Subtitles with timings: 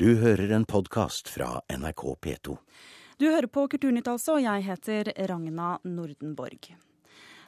[0.00, 2.54] Du hører en podkast fra NRK P2.
[3.20, 6.70] Du hører på Kulturnytt altså, og jeg heter Ragna Nordenborg.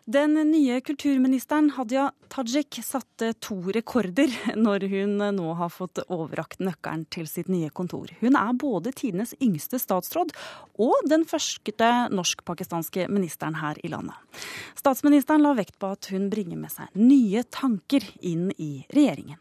[0.05, 4.35] Den nye kulturministeren Hadia Tajik satte to rekorder
[4.67, 8.13] når hun nå har fått overrakt nøkkelen til sitt nye kontor.
[8.21, 10.35] Hun er både tidenes yngste statsråd
[10.77, 14.45] og den første norsk-pakistanske ministeren her i landet.
[14.77, 19.41] Statsministeren la vekt på at hun bringer med seg nye tanker inn i regjeringen.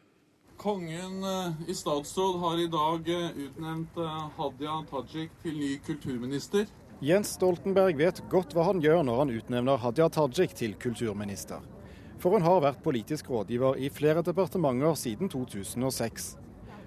[0.61, 6.67] Kongen eh, i statsråd har i dag eh, utnevnt eh, Hadia Tajik til ny kulturminister.
[7.01, 11.63] Jens Stoltenberg vet godt hva han gjør når han utnevner Hadia Tajik til kulturminister.
[12.21, 16.27] For hun har vært politisk rådgiver i flere departementer siden 2006.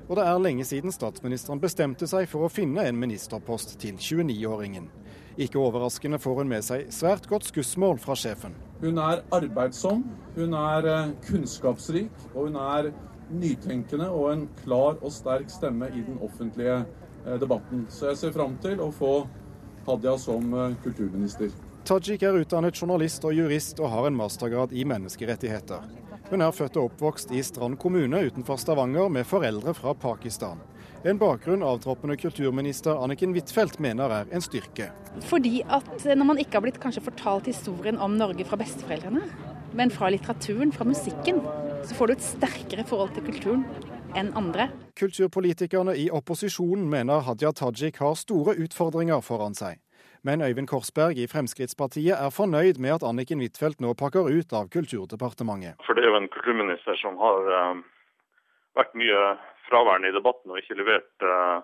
[0.07, 4.87] Og det er lenge siden statsministeren bestemte seg for å finne en ministerpost til 29-åringen.
[5.35, 8.55] Ikke overraskende får hun med seg svært godt skussmål fra sjefen.
[8.85, 10.07] Hun er arbeidsom,
[10.39, 12.93] hun er kunnskapsrik, og hun er
[13.33, 17.87] nytenkende og en klar og sterk stemme i den offentlige eh, debatten.
[17.89, 19.15] Så jeg ser fram til å få
[19.87, 21.53] Hadia som eh, kulturminister.
[21.85, 25.83] Tajik er utdannet journalist og jurist og har en mastergrad i menneskerettigheter.
[26.31, 30.63] Hun er født og oppvokst i Strand kommune utenfor Stavanger med foreldre fra Pakistan.
[31.05, 34.89] En bakgrunn avtroppende kulturminister Anniken Huitfeldt mener er en styrke.
[35.29, 39.21] Fordi at når man ikke har blitt kanskje fortalt historien om Norge fra besteforeldrene,
[39.77, 41.43] men fra litteraturen, fra musikken,
[41.85, 43.65] så får du et sterkere forhold til kulturen
[44.19, 44.69] enn andre.
[44.99, 49.81] Kulturpolitikerne i opposisjonen mener Hadia Tajik har store utfordringer foran seg.
[50.25, 54.71] Men Øyvind Korsberg i Fremskrittspartiet er fornøyd med at Anniken Huitfeldt nå pakker ut av
[54.73, 55.77] Kulturdepartementet.
[55.85, 57.83] For det er jo en kulturminister som har uh,
[58.79, 59.21] vært mye
[59.69, 61.61] fraværende i debatten og ikke levert uh,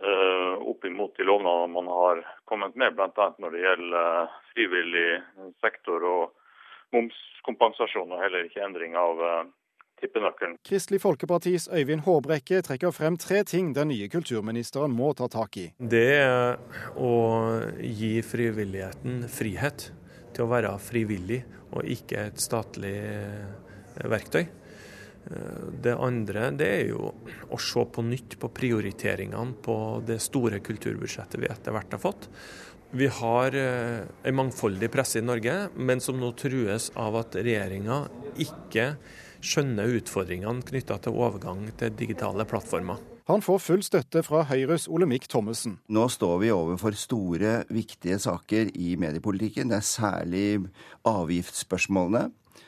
[0.00, 3.28] uh, opp imot de lovnadene man har kommet med, bl.a.
[3.36, 5.10] når det gjelder frivillig
[5.60, 6.24] sektor og
[6.94, 9.20] momskompensasjon, og heller ikke endring av
[10.02, 10.58] tippenøkkelen.
[10.66, 15.66] Kristelig Folkepartis Øyvind Håbrekke trekker frem tre ting den nye kulturministeren må ta tak i.
[15.78, 16.58] Det er
[16.98, 17.12] å
[17.78, 19.90] gi frivilligheten frihet
[20.34, 24.42] til å være frivillig, og ikke et statlig eh, verktøy.
[24.42, 27.12] Eh, det andre det er jo
[27.52, 32.28] å se på nytt på prioriteringene på det store kulturbudsjettet vi etter hvert har fått.
[32.94, 38.02] Vi har eh, en mangfoldig presse i Norge, men som nå trues av at regjeringa
[38.44, 38.90] ikke
[39.40, 42.98] skjønner utfordringene knytta til overgang til digitale plattformer.
[43.30, 45.78] Han får full støtte fra Høyres Olemic Thommessen.
[45.88, 49.72] Nå står vi overfor store, viktige saker i mediepolitikken.
[49.72, 50.44] Det er særlig
[51.08, 52.26] avgiftsspørsmålene.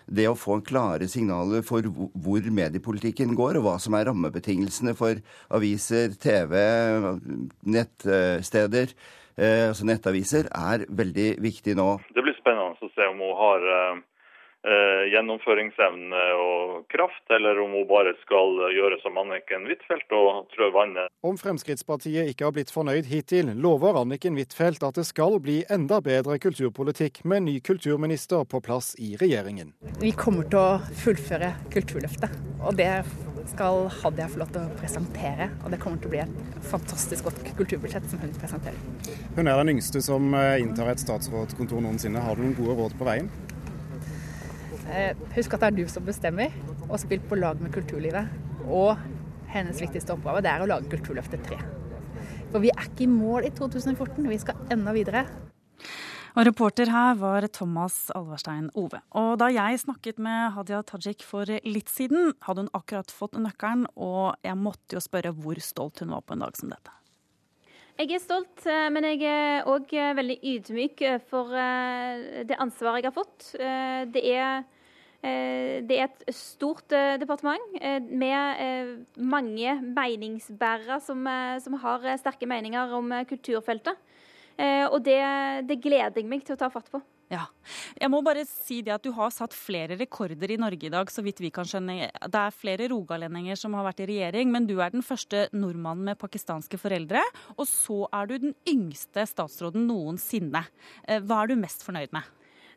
[0.09, 5.21] Det å få klare signaler for hvor mediepolitikken går, og hva som er rammebetingelsene for
[5.53, 6.57] aviser, TV,
[7.77, 8.97] nettsteder,
[9.43, 11.89] altså nettaviser, er veldig viktig nå.
[12.15, 14.03] Det blir spennende å se om hun har eh,
[14.69, 20.71] eh, gjennomføringsevne og kraft, eller om hun bare skal gjøre som Anniken Huitfeldt og trø
[20.75, 21.13] vannet.
[21.25, 26.01] Om Fremskrittspartiet ikke har blitt fornøyd hittil, lover Anniken Huitfeldt at det skal bli enda
[26.05, 29.75] bedre kulturpolitikk med ny kulturminister på plass i regjeringen.
[30.03, 32.93] Vi kommer til å fullføre Kulturløftet, og det
[33.51, 35.49] skal Hadia få lov til å presentere.
[35.63, 38.79] Og det kommer til å bli et fantastisk godt kulturbudsjett som hun presenterer.
[39.37, 42.23] Hun er den yngste som eh, inntar et statsrådskontor noensinne.
[42.25, 43.31] Har du noen gode råd på veien?
[44.91, 46.55] Eh, husk at det er du som bestemmer,
[46.89, 48.31] og spill på lag med kulturlivet.
[48.65, 48.95] Og
[49.55, 51.59] hennes viktigste oppgave det er å lage Kulturløftet 3.
[52.53, 55.25] For vi er ikke i mål i 2014, vi skal enda videre.
[56.35, 58.99] Og Reporter her var Thomas Alverstein Ove.
[59.15, 63.87] Og Da jeg snakket med Hadia Tajik for litt siden, hadde hun akkurat fått nøkkelen,
[63.95, 66.91] og jeg måtte jo spørre hvor stolt hun var på en dag som dette.
[68.03, 73.13] Jeg er stolt, eh, men jeg er òg veldig ydmyk for eh, det ansvaret jeg
[73.13, 73.53] har fått.
[74.11, 74.65] Det er
[75.25, 81.25] Eh, det er et stort eh, departement eh, med mange meningsbærere som,
[81.65, 83.97] som har sterke meninger om kulturfeltet.
[84.55, 85.19] Og det,
[85.67, 87.01] det, gleder jeg meg til å ta fatt på.
[87.33, 87.49] Ja.
[87.99, 91.11] Jeg må bare si det at Du har satt flere rekorder i Norge i dag.
[91.11, 92.11] så vidt vi kan skjønne.
[92.31, 96.13] Det er flere rogalendinger som har vært i regjering, men du er den første nordmannen
[96.13, 97.25] med pakistanske foreldre.
[97.57, 100.63] Og så er du den yngste statsråden noensinne.
[101.03, 102.31] Hva er du mest fornøyd med?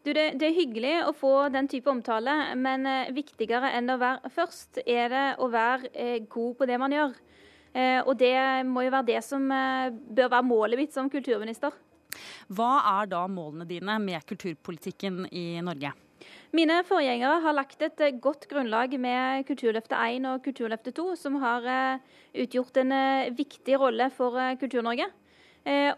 [0.07, 3.97] Du, det, det, er hyggelig å få den type omtale, men eh, viktigere enn å
[3.99, 7.17] være først, er det å være eh, god på det man gjør.
[7.73, 8.35] Eh, og det
[8.67, 11.75] må jo være det som eh, bør være målet mitt som kulturminister.
[12.47, 12.71] Hva
[13.01, 15.93] er da målene dine med kulturpolitikken i Norge?
[16.55, 21.37] Mine forgjengere har lagt et eh, godt grunnlag med Kulturløftet 1 og Kulturløftet 2, som
[21.43, 21.67] har
[22.37, 22.93] utgjort en
[23.37, 25.09] viktig rolle for Kultur-Norge.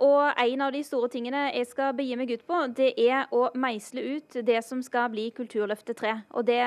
[0.01, 3.51] Og en av de store tingene jeg skal begi meg ut på, det er å
[3.54, 6.16] meisle ut det som skal bli Kulturløftet 3.
[6.33, 6.57] Og det,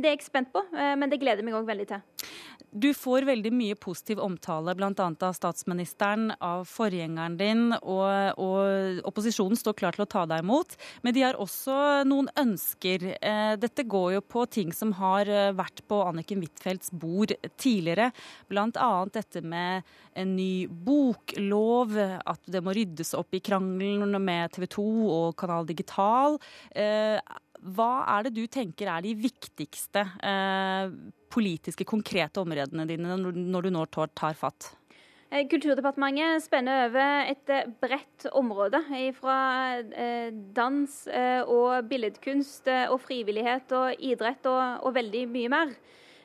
[0.00, 2.00] det er jeg spent på, men det gleder meg òg veldig til.
[2.72, 4.92] Du får veldig mye positiv omtale bl.a.
[4.96, 10.72] av statsministeren, av forgjengeren din, og, og, opposisjonen står klar til å ta deg imot.
[11.04, 11.74] Men de har også
[12.08, 13.04] noen ønsker.
[13.20, 18.08] Eh, dette går jo på ting som har eh, vært på Anniken Huitfeldts bord tidligere.
[18.48, 18.90] Bl.a.
[19.12, 19.84] dette med
[20.16, 25.68] en ny boklov, at det må ryddes opp i krangelen med TV 2 og Kanal
[25.68, 26.40] Digital.
[27.62, 30.04] Eh, hva er det du tenker er de viktigste
[31.32, 34.74] politiske, konkrete områdene dine når du nå tar fatt?
[35.32, 38.82] Eh, Kulturdepartementet spenner over et eh, bredt område.
[39.16, 39.36] Fra
[39.80, 40.96] eh, dans
[41.48, 45.72] og billedkunst og frivillighet og idrett og, og veldig mye mer.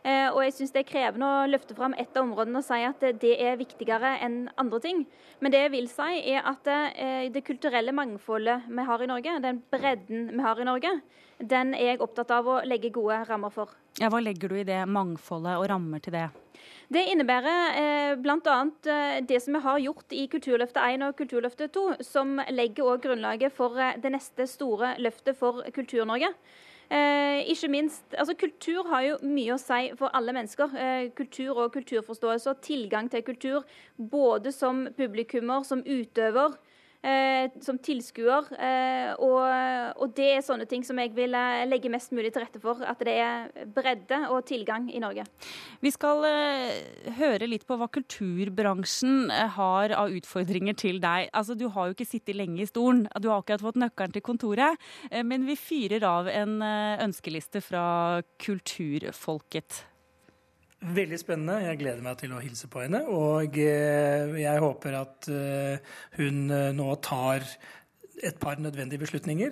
[0.05, 3.01] Og jeg syns det er krevende å løfte fram ett av områdene og si at
[3.21, 5.01] det er viktigere enn andre ting.
[5.41, 6.69] Men det jeg vil si er at
[7.33, 10.93] det kulturelle mangfoldet vi har i Norge, den bredden vi har i Norge,
[11.37, 13.73] den er jeg opptatt av å legge gode rammer for.
[14.01, 16.27] Ja, Hva legger du i det mangfoldet og rammer til det?
[16.87, 18.57] Det innebærer eh, bl.a.
[18.87, 23.03] Eh, det som vi har gjort i Kulturløftet 1 og Kulturløftet 2, som legger også
[23.03, 26.31] grunnlaget for eh, det neste store løftet for Kultur-Norge.
[26.87, 30.75] Eh, ikke minst, altså Kultur har jo mye å si for alle mennesker.
[30.79, 33.65] Eh, kultur og kulturforståelse og tilgang til kultur,
[33.97, 36.55] både som publikummer, som utøver,
[37.63, 38.47] som tilskuer.
[38.57, 39.41] Eh, og,
[39.97, 42.81] og, det er sånne ting som jeg vil eh, legge mest mulig til rette for.
[42.85, 45.27] At det er bredde og tilgang i Norge.
[45.83, 51.29] Vi skal eh, høre litt på hva kulturbransjen eh, har av utfordringer til deg.
[51.33, 54.25] Altså, Du har jo ikke sittet lenge i stolen, du har akkurat fått nøkkelen til
[54.25, 54.87] kontoret.
[55.11, 57.85] Eh, men vi fyrer av en ønskeliste fra
[58.41, 59.83] kulturfolket.
[60.77, 61.55] Veldig spennende.
[61.65, 62.99] Jeg gleder meg til å hilse på henne.
[63.09, 67.47] Og eh, jeg håper at eh, hun eh, nå tar
[68.23, 69.51] et par nødvendige beslutninger.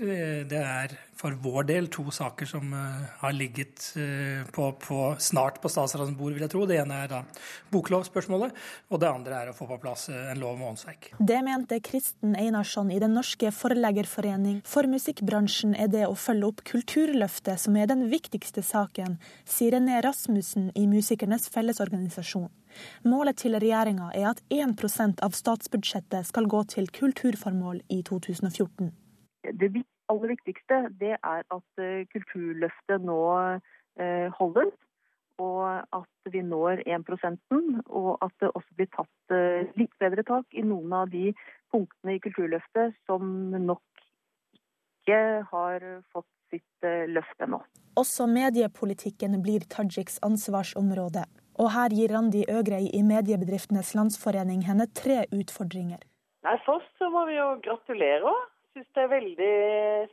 [0.50, 5.62] Det er for vår del to saker som eh, har ligget eh, på, på, snart
[5.62, 6.66] på statsrådens bord, vil jeg tro.
[6.68, 7.22] Det ene er da
[7.74, 8.56] boklovspørsmålet,
[8.90, 11.12] og det andre er å få på plass eh, en lov om åndsverk.
[11.20, 14.60] Det mente Kristen Einarsson i Den norske forleggerforening.
[14.68, 20.02] For musikkbransjen er det å følge opp Kulturløftet som er den viktigste saken, sier René
[20.06, 22.50] Rasmussen i Musikernes Fellesorganisasjon.
[23.06, 28.92] Målet til regjeringa er at 1% av statsbudsjettet skal gå til kulturformål i 2014.
[29.60, 29.70] Det
[30.10, 33.22] aller viktigste det er at eh, Kulturløftet nå
[33.96, 34.74] holder, holdes,
[35.42, 35.64] og
[35.96, 37.56] at vi når 1%
[37.86, 41.32] og at det også blir tatt eh, litt bedre tak i noen av de
[41.74, 43.26] punktene i Kulturløftet som
[43.56, 43.84] nok
[44.56, 47.60] ikke har fått sitt løft ennå.
[48.00, 51.26] Også mediepolitikken blir Tajiks ansvarsområde.
[51.62, 56.02] Og her gir Randi Øgrei i Mediebedriftenes Landsforening henne tre utfordringer.
[56.44, 58.34] Nei, Først så må vi jo gratulere.
[58.76, 59.54] Syns det er veldig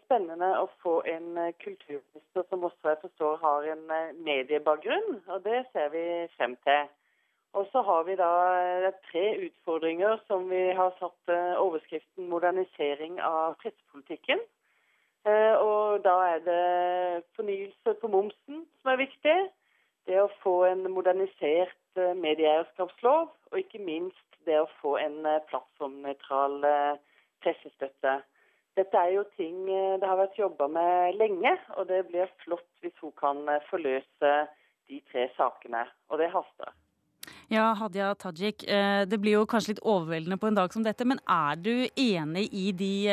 [0.05, 5.41] spennende å få en eh, kulturminister som også jeg forstår har en eh, mediebakgrunn, og
[5.43, 6.05] det ser vi
[6.37, 6.85] frem til.
[7.59, 8.31] Og så har vi da
[8.87, 14.47] eh, tre utfordringer som vi har satt overskriften 'modernisering av pressepolitikken'.
[15.63, 19.37] Og da er det fornyelse på momsen som er viktig
[20.09, 25.43] det å få en modernisert eh, medieeierskapslov, og ikke minst det å få en eh,
[25.51, 27.01] plattformnøytral eh,
[27.45, 28.21] pressestøtte.
[28.79, 32.95] Dette er jo ting det har vært jobba med lenge, og det blir flott hvis
[33.03, 34.31] hun kan forløse
[34.89, 35.83] de tre sakene.
[36.09, 36.73] Og det haster.
[37.53, 41.21] Ja, Hadia Tajik, det blir jo kanskje litt overveldende på en dag som dette, men
[41.29, 43.13] er du enig i de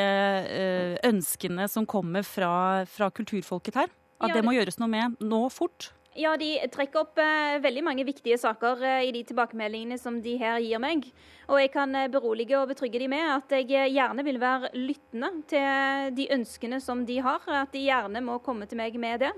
[1.11, 3.91] ønskene som kommer fra, fra kulturfolket her?
[4.23, 5.91] At ja, det må gjøres noe med nå fort?
[6.19, 10.33] Ja, De trekker opp eh, veldig mange viktige saker eh, i de tilbakemeldingene som de
[10.41, 11.05] her gir meg.
[11.47, 15.29] Og jeg kan eh, berolige og betrygge de med at jeg gjerne vil være lyttende
[15.47, 17.45] til de ønskene som de har.
[17.61, 19.33] At de gjerne må komme til meg med det.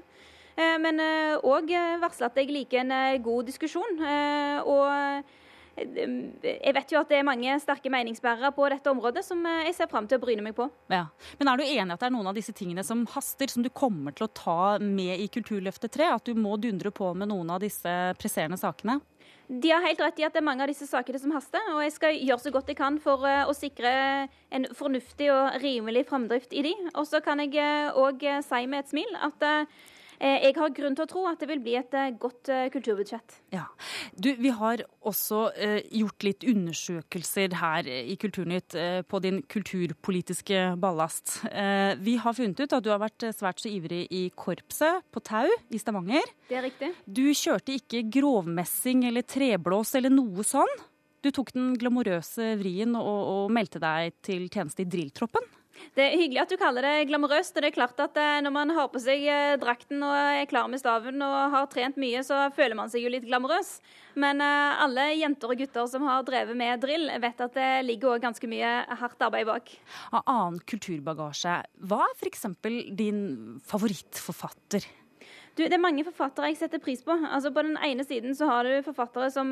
[0.83, 1.00] Men
[1.47, 1.69] òg
[2.01, 4.01] varsle at jeg liker en god diskusjon.
[4.67, 5.23] og
[5.78, 9.78] jeg vet jo at det er mange sterke meningsbærere på dette området som eh, jeg
[9.78, 10.68] ser fram til å bryne meg på.
[10.92, 11.06] Ja.
[11.40, 13.72] Men er du enig at det er noen av disse tingene som haster, som du
[13.74, 16.10] kommer til å ta med i Kulturløftet 3?
[16.18, 19.00] At du må dundre på med noen av disse presserende sakene?
[19.51, 21.82] De har helt rett i at det er mange av disse sakene som haster, og
[21.84, 23.94] jeg skal gjøre så godt jeg kan for eh, å sikre
[24.51, 26.75] en fornuftig og rimelig framdrift i de.
[26.94, 27.63] Og så kan jeg
[27.96, 29.50] òg eh, si med et smil at
[30.22, 33.38] jeg har grunn til å tro at det vil bli et eh, godt eh, kulturbudsjett.
[33.56, 33.66] Ja.
[34.13, 35.48] Du, vi har også
[35.90, 38.75] gjort litt undersøkelser her i Kulturnytt
[39.10, 41.40] på din kulturpolitiske ballast.
[42.06, 45.50] Vi har funnet ut at du har vært svært så ivrig i korpset på Tau
[45.50, 46.30] i Stavanger.
[46.50, 46.92] Det er riktig.
[47.06, 50.70] Du kjørte ikke grovmessing eller treblås eller noe sånn.
[51.22, 55.46] Du tok den glamorøse vrien og, og meldte deg til tjeneste i drilltroppen.
[55.96, 57.56] Det er hyggelig at du kaller det glamorøst.
[57.56, 60.48] og det er klart at eh, Når man har på seg eh, drakten og er
[60.50, 63.74] klar med staven og har trent mye, så føler man seg jo litt glamorøs.
[64.20, 68.13] Men eh, alle jenter og gutter som har drevet med drill, vet at det ligger
[68.13, 69.75] også ganske mye hardt arbeid bak.
[70.16, 72.48] Av annen kulturbagasje, hva er f.eks.
[72.96, 73.22] din
[73.68, 74.88] favorittforfatter?
[75.60, 77.12] Du, det er mange forfattere jeg setter pris på.
[77.12, 79.51] Altså På den ene siden så har du forfattere som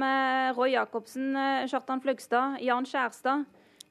[0.55, 1.33] Roy Jacobsen,
[1.67, 3.43] Kjartan Fløgstad, Jan Skjærstad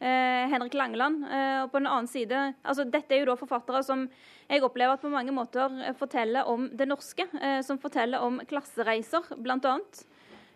[0.05, 1.25] Henrik Langeland.
[1.27, 4.07] Eh, og på den annen side, altså Dette er jo da forfattere som
[4.49, 7.27] jeg opplever at på mange måter forteller om det norske.
[7.41, 9.75] Eh, som forteller om klassereiser, bl.a.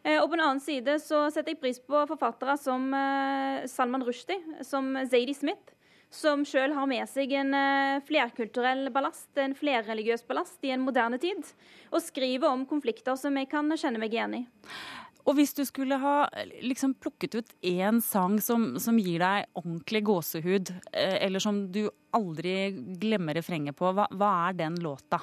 [0.02, 4.06] Eh, og på den annen side så setter jeg pris på forfattere som eh, Salman
[4.06, 5.78] Rushdie, som Zadie Smith.
[6.12, 11.16] Som sjøl har med seg en eh, flerkulturell ballast, en flerreligiøs ballast i en moderne
[11.22, 11.40] tid.
[11.88, 14.44] Og skriver om konflikter som jeg kan kjenne meg igjen i.
[15.22, 16.16] Og hvis du skulle ha
[16.64, 21.84] liksom plukket ut én sang som, som, gir deg ordentlig gåsehud, eh, eller som du
[22.16, 25.20] aldri glemmer refrenget på, hva, hva er den låta?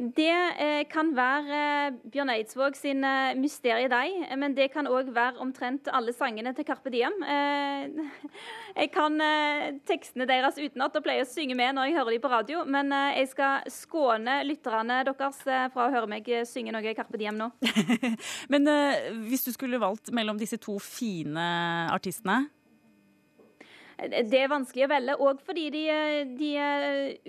[0.00, 5.10] Det eh, kan være eh, Bjørn Eidsvåg sin eh, 'Mysterie deg', men det kan òg
[5.12, 7.18] være omtrent alle sangene til Carpe Diem.
[8.80, 9.20] Jeg kan
[9.84, 12.92] tekstene deres utenat og pleier å synge med når jeg hører dem på radio, men
[12.92, 17.50] jeg skal skåne lytterne deres fra å høre meg synge noe Carpe Diem nå.
[18.52, 18.70] men
[19.26, 21.44] hvis du skulle valgt mellom disse to fine
[21.90, 22.44] artistene,
[24.08, 25.82] det er vanskelig å velge, òg fordi de,
[26.38, 26.52] de,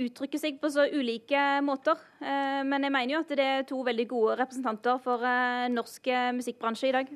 [0.05, 1.99] uttrykker seg på så ulike måter.
[2.21, 6.13] Eh, men jeg mener jo at det er to veldig gode representanter for eh, norsk
[6.37, 7.11] musikkbransje i dag.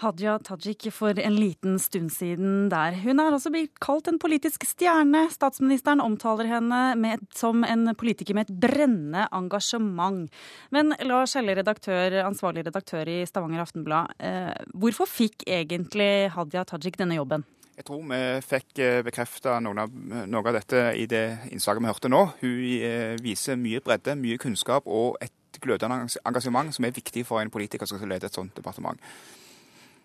[0.00, 2.94] Hadia Tajik for en liten stund siden der.
[3.02, 5.26] Hun er altså blitt kalt en politisk stjerne.
[5.32, 10.30] Statsministeren omtaler henne med, som en politiker med et brennende engasjement.
[10.72, 14.16] Men Lars Helle, redaktør, ansvarlig redaktør i Stavanger Aftenblad.
[14.16, 17.44] Eh, hvorfor fikk egentlig Hadia Tajik denne jobben?
[17.78, 19.86] Jeg tror vi fikk eh, bekrefta noe,
[20.28, 21.24] noe, av dette i det
[21.54, 22.22] innslaget vi hørte nå.
[22.42, 27.40] Hun eh, viser mye bredde, mye kunnskap og et glødende engasjement som er viktig for
[27.40, 29.00] en politiker som skal lede et sånt departement.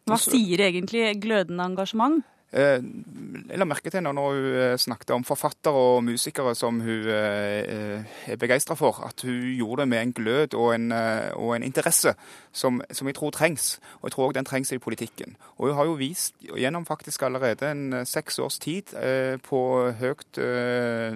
[0.05, 2.24] Hva sier egentlig glødende engasjement?
[2.55, 2.79] Eh,
[3.50, 8.05] jeg la merke til når hun eh, snakket om forfattere og musikere som hun eh,
[8.31, 10.93] er begeistra for, at hun gjorde det med en glød og en,
[11.35, 12.13] og en interesse
[12.55, 13.74] som, som, jeg tror trengs.
[14.00, 15.35] Og jeg tror òg den trengs i politikken.
[15.57, 18.93] Og hun har jo vist gjennom faktisk allerede en seks års tid
[19.43, 19.59] på
[20.00, 20.39] høyt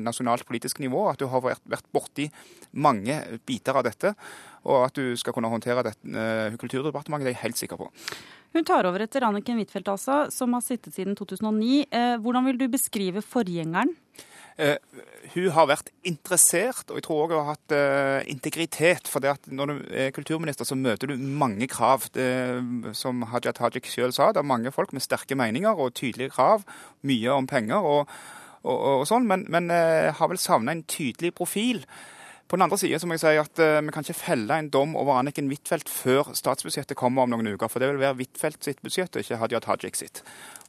[0.03, 2.27] nasjonalt politisk nivå at hun har vært, borti
[2.71, 3.15] mange
[3.47, 4.11] biter av dette.
[4.67, 6.27] Og at du skal kunne håndtere dette
[6.59, 7.87] Kulturdepartementet, det er jeg helt sikker på.
[8.55, 11.83] Hun tar over etter Anniken Huitfeldt, altså, som har sittet siden 2009.
[11.93, 13.93] Eh, hvordan vil du beskrive forgjengeren?
[14.59, 14.75] Uh,
[15.31, 19.07] hun har vært interessert, og jeg tror også hun har hatt uh, integritet.
[19.07, 22.09] For det at når du er kulturminister, så møter du mange krav.
[22.11, 22.27] Det,
[22.97, 26.65] som Haja Tajik selv sa, det er mange folk med sterke meninger og tydelige krav.
[27.07, 28.11] Mye om penger og,
[28.65, 31.85] og, og sånn, men, men uh, har vel savna en tydelig profil.
[32.49, 34.95] På den andre siden må jeg si at uh, vi kan ikke felle en dom
[34.97, 37.69] over Anniken Huitfeldt før statsbudsjettet kommer om noen uker.
[37.69, 40.23] For det vil være Huitfeldt sitt budsjett, og ikke Hadia Tajik sitt.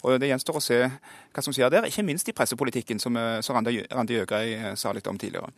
[0.04, 3.40] Og Det gjenstår å se hva som skjer der, ikke minst i pressepolitikken, som, uh,
[3.40, 5.48] som Randi, Randi Øgrei uh, sa litt om tidligere.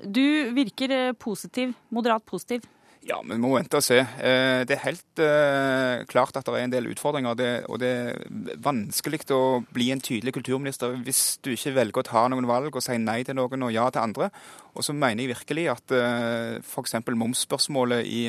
[0.00, 2.62] Du virker positiv, moderat positiv.
[3.10, 3.98] Ja, vi må vente og se.
[3.98, 7.34] Eh, det er helt uh, klart at det er en del utfordringer.
[7.66, 12.24] Og det er vanskelig å bli en tydelig kulturminister hvis du ikke velger å ta
[12.30, 14.30] noen valg og si nei til noen og ja til andre.
[14.78, 17.00] Og så mener jeg virkelig at uh, f.eks.
[17.10, 18.24] momsspørsmålet i,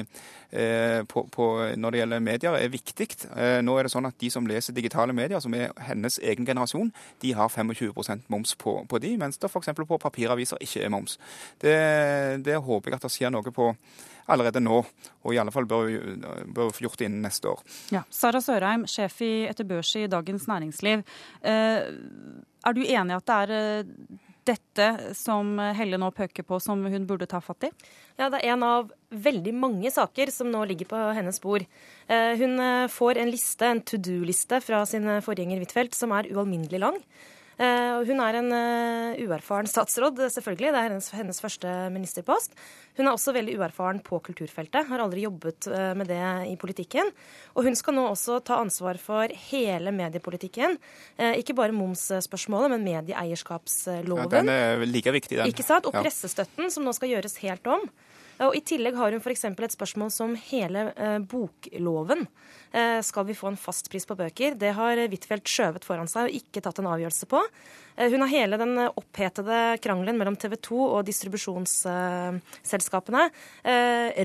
[1.08, 1.46] på, på,
[1.80, 3.06] når det gjelder medier, er viktig.
[3.64, 6.90] Nå er det sånn at de som leser digitale medier, som er hennes egen generasjon,
[7.24, 9.72] de har 25% moms på, på de, mens det f.eks.
[9.78, 11.16] på papiraviser ikke er moms.
[11.64, 11.78] Det,
[12.44, 13.70] det håper jeg at det skjer noe på
[14.32, 14.82] allerede nå,
[15.22, 17.62] og i alle fall bør vi få gjort det innen neste år.
[17.94, 18.04] Ja.
[18.14, 21.06] Sara Sørheim, sjef i Etter Børs i Dagens Næringsliv.
[21.42, 21.80] Eh,
[22.62, 24.22] er du enig i at det er eh,
[24.52, 27.72] dette som Helle nå pøker på, som hun burde ta fatt i?
[28.18, 31.68] Ja, det er en av veldig mange saker som nå ligger på hennes bord.
[32.08, 32.58] Eh, hun
[32.92, 37.00] får en liste, en to do-liste fra sin forgjenger Huitfeldt, som er ualminnelig lang.
[37.62, 40.72] Eh, hun er en eh, uerfaren statsråd, selvfølgelig.
[40.74, 42.56] Det er hennes, hennes, første ministerpost.
[42.98, 47.12] Hun er også veldig uerfaren på kulturfeltet, har aldri jobbet eh, med det i politikken.
[47.54, 50.80] Og hun skal nå også ta ansvar for hele mediepolitikken.
[51.38, 54.26] Ikke bare momsspørsmålet, men medieeierskapsloven.
[54.26, 55.52] Ja, den er like viktig, den.
[55.52, 55.86] Ikke sant?
[55.86, 57.86] Og pressestøtten, som nå skal gjøres helt om.
[58.42, 59.46] Og I tillegg har hun f.eks.
[59.52, 62.26] et spørsmål som hele eh, bokloven.
[63.04, 64.54] Skal vi få en fastpris på bøker?
[64.56, 67.42] Det har Huitfeldt skjøvet foran seg og ikke tatt en avgjørelse på.
[68.02, 73.30] Hun har hele den opphetede krangelen mellom TV 2 og distribusjonsselskapene.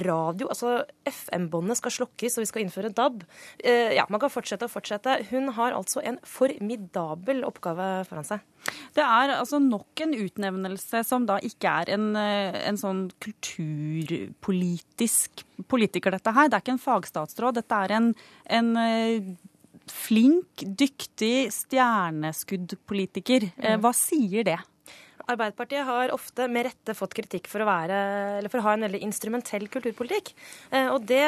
[0.07, 3.17] Radio, altså FM-båndet skal slokkes, og vi skal innføre DAB.
[3.63, 5.11] Ja, man kan fortsette og fortsette.
[5.31, 8.39] Hun har altså en formidabel oppgave foran seg.
[8.97, 15.31] Det er altså nok en utnevnelse som da ikke er en, en sånn kulturpolitisk
[15.71, 16.47] politiker, dette her.
[16.49, 17.55] Det er ikke en fagstatsråd.
[17.61, 18.09] Dette er en,
[18.59, 18.69] en
[19.93, 23.51] flink, dyktig stjerneskuddpolitiker.
[23.57, 23.81] Mm.
[23.85, 24.59] Hva sier det?
[25.27, 29.01] Arbeiderpartiet har ofte med rette fått kritikk for å, være, for å ha en veldig
[29.03, 30.31] instrumentell kulturpolitikk.
[30.71, 31.27] Eh, og det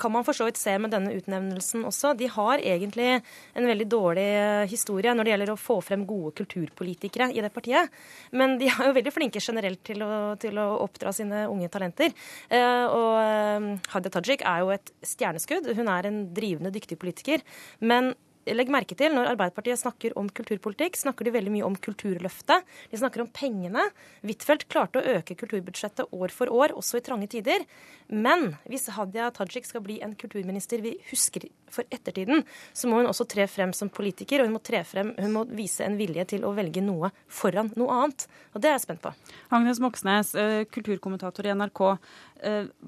[0.00, 2.16] kan man for så vidt se med denne utnevnelsen også.
[2.18, 6.34] De har egentlig en veldig dårlig eh, historie når det gjelder å få frem gode
[6.42, 7.94] kulturpolitikere i det partiet.
[8.34, 10.10] Men de er jo veldig flinke generelt til å,
[10.42, 12.10] til å oppdra sine unge talenter.
[12.50, 15.70] Eh, og Hadia Tajik er jo et stjerneskudd.
[15.78, 17.46] Hun er en drivende dyktig politiker.
[17.78, 18.14] Men
[18.50, 22.66] legg merke til, når Arbeiderpartiet snakker om kulturpolitikk, snakker de veldig mye om Kulturløftet.
[22.90, 23.84] De snakker om pengene.
[24.24, 27.64] Huitfeldt klarte å øke kulturbudsjettet år for år, også i trange tider.
[28.12, 32.42] Men hvis Hadia Tajik skal bli en kulturminister vi husker for ettertiden,
[32.76, 35.44] så må hun også tre frem som politiker, og hun må, tre frem, hun må
[35.54, 38.26] vise en vilje til å velge noe foran noe annet.
[38.52, 39.14] Og det er jeg spent på.
[39.54, 40.34] Agnes Moxnes,
[40.74, 41.84] kulturkommentator i NRK.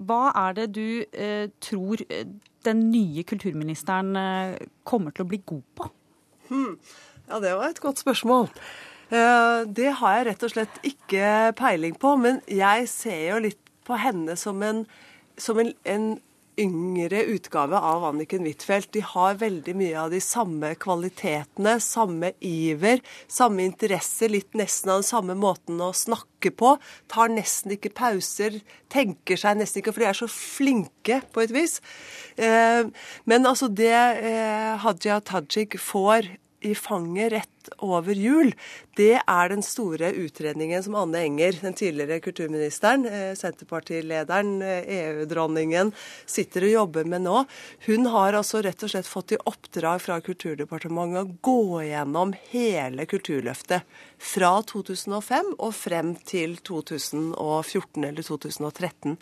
[0.09, 0.89] Hva er det du
[1.63, 2.05] tror
[2.67, 4.15] den nye kulturministeren
[4.89, 5.89] kommer til å bli god på?
[6.49, 6.75] Hmm.
[7.29, 8.51] Ja, det var et godt spørsmål.
[9.11, 12.15] Det har jeg rett og slett ikke peiling på.
[12.21, 14.85] Men jeg ser jo litt på henne som en,
[15.41, 16.09] som en, en
[16.61, 18.93] yngre utgave av Anniken Huitfeldt.
[18.95, 25.03] De har veldig mye av de samme kvalitetene, samme iver, samme interesse, litt nesten av
[25.03, 26.77] den samme måten å snakke på.
[27.11, 28.61] Tar nesten ikke pauser,
[28.93, 31.81] tenker seg nesten ikke, for de er så flinke på et vis.
[32.39, 33.95] Men altså det
[34.85, 36.31] Hadia Tajik får
[36.65, 38.53] i fanget rett over jul,
[38.99, 43.07] det er den store utredningen som Anne Enger, den tidligere kulturministeren,
[43.39, 45.93] Senterpartilederen, EU-dronningen,
[46.27, 47.45] sitter og jobber med nå.
[47.89, 53.07] Hun har altså rett og slett fått i oppdrag fra Kulturdepartementet å gå gjennom hele
[53.11, 53.85] Kulturløftet.
[54.25, 59.19] Fra 2005 og frem til 2014 eller 2013.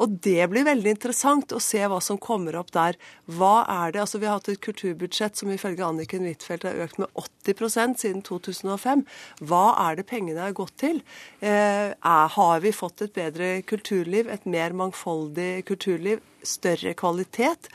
[0.00, 2.96] Og det blir veldig interessant å se hva som kommer opp der.
[3.28, 7.00] Hva er det, altså Vi har hatt et kulturbudsjett som ifølge Anniken Huitfeldt har økt
[7.02, 9.04] med 80 siden 2005.
[9.46, 10.96] Hva er det pengene har gått til?
[11.40, 17.68] Eh, er, har vi fått et bedre kulturliv, et mer mangfoldig kulturliv, større kvalitet?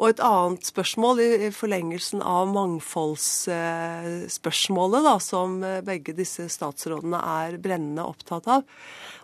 [0.00, 8.02] Og et annet spørsmål i forlengelsen av mangfoldsspørsmålet, da, som begge disse statsrådene er brennende
[8.08, 8.62] opptatt av.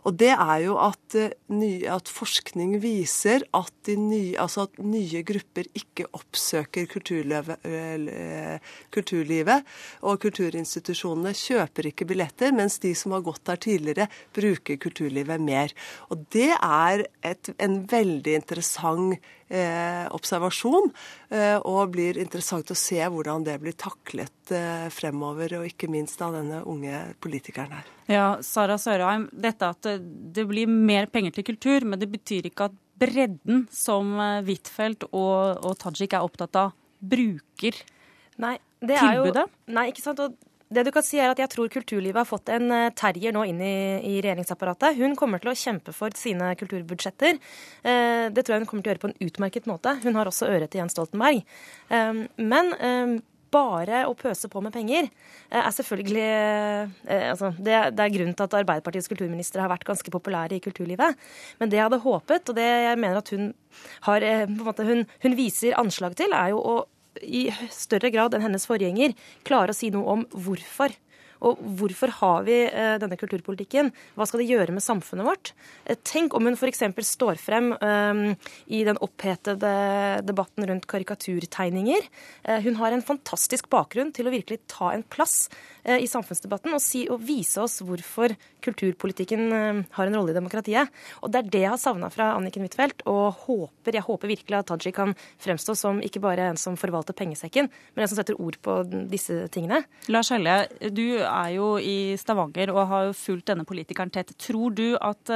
[0.09, 6.07] Og det er jo at, at forskning viser at, nye, altså at, nye, grupper ikke
[6.17, 7.61] oppsøker kulturlivet,
[8.95, 9.67] kulturlivet.
[10.09, 15.77] Og kulturinstitusjonene kjøper ikke billetter, mens de som har gått der tidligere, bruker kulturlivet mer.
[16.09, 19.19] Og det er et, en veldig interessant
[19.53, 21.18] eh, observasjon, eh,
[21.69, 26.33] og blir interessant å se hvordan det blir taklet eh, fremover, og ikke minst av
[26.39, 27.91] denne unge politikeren her.
[28.09, 32.71] Ja, Sara Sørheim, dette at det blir mer penger til kultur, men det betyr ikke
[32.71, 37.77] at bredden som Huitfeldt og, og Tajik er opptatt av, bruker
[38.43, 39.45] nei, det tilbudet?
[39.45, 40.23] Jo, nei, ikke sant.
[40.25, 43.45] Og det du kan si er at Jeg tror kulturlivet har fått en terrier nå
[43.49, 44.99] inn i, i, regjeringsapparatet.
[45.01, 47.39] Hun kommer til å kjempe for sine kulturbudsjetter.
[47.83, 49.97] Eh, det tror jeg hun kommer til å gjøre på en utmerket måte.
[50.05, 51.41] Hun har også øret til Jens Stoltenberg.
[51.89, 53.15] Eh, men eh,
[53.49, 55.07] bare å pøse på med penger
[55.49, 56.25] er selvfølgelig
[57.09, 61.17] altså, det, det, er grunnen til at Arbeiderpartiets kulturministre har vært ganske populære i kulturlivet.
[61.57, 63.49] Men det jeg hadde håpet, og det jeg mener at hun,
[64.05, 66.77] har, måte, hun, hun viser anslag til, er jo å
[67.23, 69.15] i større grad enn hennes forgjenger
[69.49, 70.95] klare å si noe om hvorfor.
[71.45, 73.93] Og hvorfor har vi eh, denne kulturpolitikken?
[74.19, 75.53] Hva skal det gjøre med samfunnet vårt?
[75.85, 76.85] Eh, tenk om hun f.eks.
[77.13, 78.23] står frem eh,
[78.75, 79.75] i den opphetede
[80.27, 82.07] debatten rundt karikaturtegninger.
[82.65, 85.49] hun har en fantastisk bakgrunn til å virkelig ta en plass
[85.89, 90.91] i samfunnsdebatten og, si, og vise oss hvorfor kulturpolitikken har en rolle i demokratiet.
[91.23, 94.59] Og Det er det jeg har savna fra Anniken Huitfeldt, og håper, jeg håper virkelig
[94.59, 98.39] at Tajik kan fremstå som ikke bare en som forvalter pengesekken, men en som setter
[98.41, 99.83] ord på disse tingene.
[100.13, 100.61] Lars Helle,
[100.93, 104.35] du er jo i Stavanger og har fulgt denne politikeren tett.
[104.41, 105.33] Tror du at,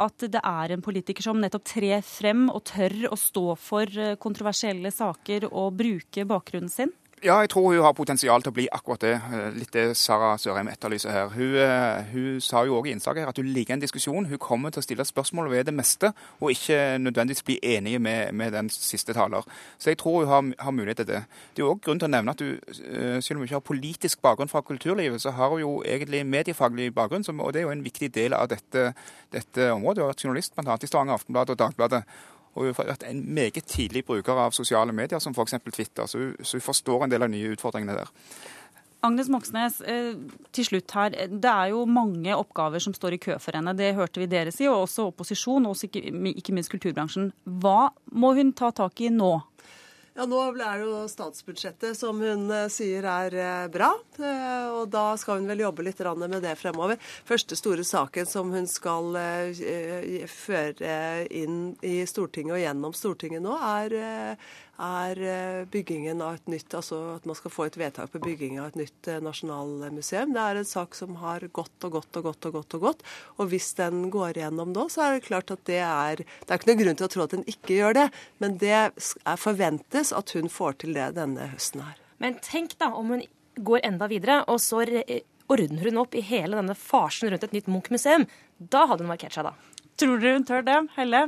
[0.00, 4.92] at det er en politiker som nettopp trer frem og tør å stå for kontroversielle
[4.94, 6.94] saker og bruke bakgrunnen sin?
[7.24, 9.12] Ja, jeg tror hun har potensial til å bli akkurat det.
[9.12, 11.26] Eh, litt det Sara Sørheim etterlyser her.
[11.28, 14.24] Hun, eh, hun sa jo òg i innslaget her at hun liker en diskusjon.
[14.24, 18.32] Hun kommer til å stille spørsmål ved det meste, og ikke nødvendigvis bli enige med,
[18.32, 19.44] med den siste taler.
[19.78, 21.24] Så jeg tror hun har, har mulighet til det.
[21.54, 22.56] Det er òg grunn til å nevne at hun,
[22.88, 26.24] eh, selv om hun ikke har politisk bakgrunn fra kulturlivet, så har hun jo egentlig
[26.24, 28.94] mediefaglig bakgrunn, og det er jo en viktig del av dette,
[29.30, 29.98] dette området.
[29.98, 30.78] Hun har vært journalist bl.a.
[30.80, 32.04] i Stavanger Aftenblad og Dagbladet.
[32.54, 35.58] Og hun har vært en meget tidlig bruker av sosiale medier, som f.eks.
[35.70, 36.06] Twitter.
[36.10, 38.10] Så hun, så hun forstår en del av de nye utfordringene der.
[39.06, 40.12] Agnes Moxnes, eh,
[40.52, 41.14] til slutt her.
[41.30, 43.72] Det er jo mange oppgaver som står i kø for henne.
[43.76, 47.30] Det hørte vi dere si, og også opposisjon, og ikke minst kulturbransjen.
[47.62, 49.32] Hva må hun ta tak i nå?
[50.20, 53.88] Ja, Nå er det jo statsbudsjettet som hun eh, sier er eh, bra.
[54.20, 57.00] Eh, og da skal hun vel jobbe litt med det fremover.
[57.24, 59.16] Første store saken som hun skal
[60.28, 64.36] føre inn i Stortinget og gjennom Stortinget nå, er,
[64.80, 68.58] er eh, byggingen av et nytt, altså at man skal få et vedtak på bygging
[68.60, 70.32] av et nytt eh, nasjonalmuseum.
[70.34, 72.76] Det er en sak som har gått og gått og gått og gått.
[72.78, 73.04] Og gått.
[73.38, 76.60] Og hvis den går igjennom nå, så er det klart at det er Det er
[76.60, 78.06] ikke noen grunn til å tro at den ikke gjør det,
[78.42, 82.00] men det er forventes at hun får til det denne høsten her.
[82.22, 83.26] Men tenk da om hun
[83.60, 84.84] går enda videre, og så
[85.50, 88.26] ordner hun opp i hele denne farsen rundt et nytt Munch-museum.
[88.58, 89.86] Da hadde hun markert seg, da.
[90.00, 91.26] Tror dere hun tør det, Helle?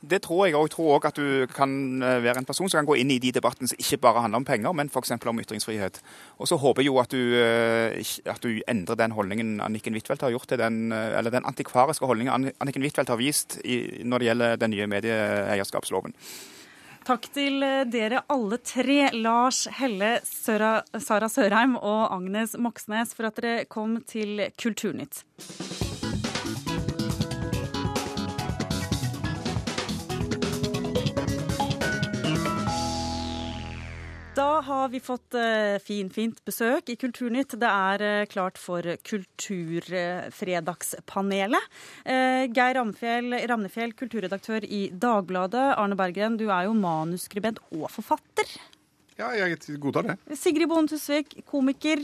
[0.00, 0.68] Det tror jeg òg.
[0.72, 3.32] Tror òg at du kan eh, være en person som kan gå inn i de
[3.34, 5.14] debattene som ikke bare handler om penger, men f.eks.
[5.16, 6.00] om ytringsfrihet.
[6.38, 10.26] Og så håper jeg jo at du, eh, at du endrer den holdningen Anniken Huitfeldt
[10.26, 14.28] har gjort til den, eh, eller den antikvariske holdningen Anniken Huitfeldt har vist når det
[14.30, 16.14] gjelder den nye medieeierskapsloven.
[17.06, 23.68] Takk til dere alle tre, Lars Helle, Sara Sørheim og Agnes Moxnes, for at dere
[23.70, 25.22] kom til Kulturnytt.
[34.36, 37.56] Da har vi fått uh, fin, fint besøk i Kulturnytt.
[37.56, 41.64] Det er uh, klart for Kulturfredagspanelet.
[42.04, 45.80] Uh, Geir Ramnefjell, Ramnefjell, kulturredaktør i Dagbladet.
[45.80, 48.44] Arne Berggren, du er jo manuskribent og forfatter.
[49.16, 50.20] Ja, jeg godtar det.
[50.36, 51.96] Sigrid Bonde Tusvik, komiker.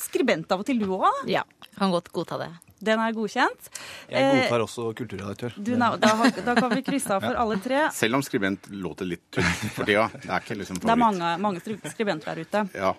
[0.00, 1.28] Skribent av og til, du òg?
[1.30, 1.44] Ja,
[1.78, 2.50] kan godt godta det.
[2.80, 3.70] Den er godkjent.
[4.08, 5.56] Jeg godtar eh, også kulturredaktør.
[5.60, 7.84] Du, da, da, kan vi krysse av for alle tre.
[7.96, 10.08] Selv om skribent låter litt tull for tida.
[10.16, 10.88] Det er ikke liksom favoritt.
[10.88, 12.64] Det er mange, mange skribenter der ute.
[12.80, 12.94] Ja,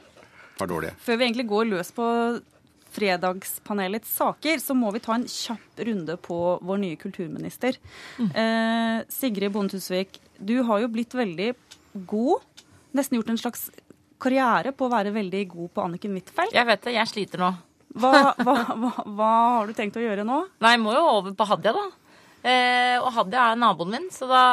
[0.60, 0.96] var dårlige.
[1.02, 2.08] Før vi egentlig går løs på
[2.92, 7.80] fredagspanelets saker, så må vi ta en kjapp runde på vår nye kulturminister.
[8.20, 8.32] Mm.
[8.44, 11.54] Eh, Sigrid Bonde Tusvik, du har jo blitt veldig
[12.10, 12.44] god.
[12.98, 13.70] Nesten gjort en slags
[14.22, 16.56] karriere på å være veldig god på Anniken Huitfeldt.
[16.56, 17.52] Jeg vet det, jeg sliter nå.
[17.92, 20.46] Hva, hva, hva, hva, har du tenkt å gjøre nå?
[20.64, 21.90] Nei, Jeg må jo over på Hadia, da.
[22.42, 24.44] Eh, og Hadia er naboen min, så da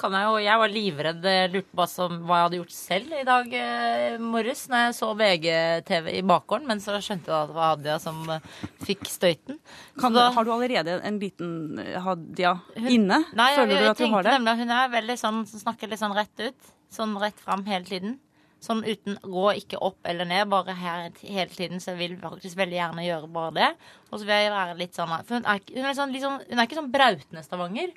[0.00, 1.84] kan jeg jo Jeg var livredd, eh, lurte på
[2.24, 6.70] hva jeg hadde gjort selv i dag eh, morges når jeg så VGTV i bakgården,
[6.70, 8.48] men så skjønte jeg at det var Hadia som eh,
[8.86, 9.60] fikk støyten.
[10.00, 13.20] Kan, da, har du allerede en liten eh, Hadia hun, inne?
[13.36, 14.36] Nei, Føler jeg, jeg, du at du har det?
[14.38, 16.72] Nemlig, hun er veldig sånn som snakker litt sånn rett ut.
[16.94, 18.16] Sånn rett fram hele tiden.
[18.64, 21.82] Sånn uten gå ikke opp eller ned, bare her hele tiden.
[21.82, 23.70] Så jeg vil faktisk veldig gjerne gjøre bare det.
[24.10, 26.58] Og så vil jeg være litt sånn For hun er, hun er, sånn, liksom, hun
[26.62, 27.92] er ikke sånn brautende Stavanger.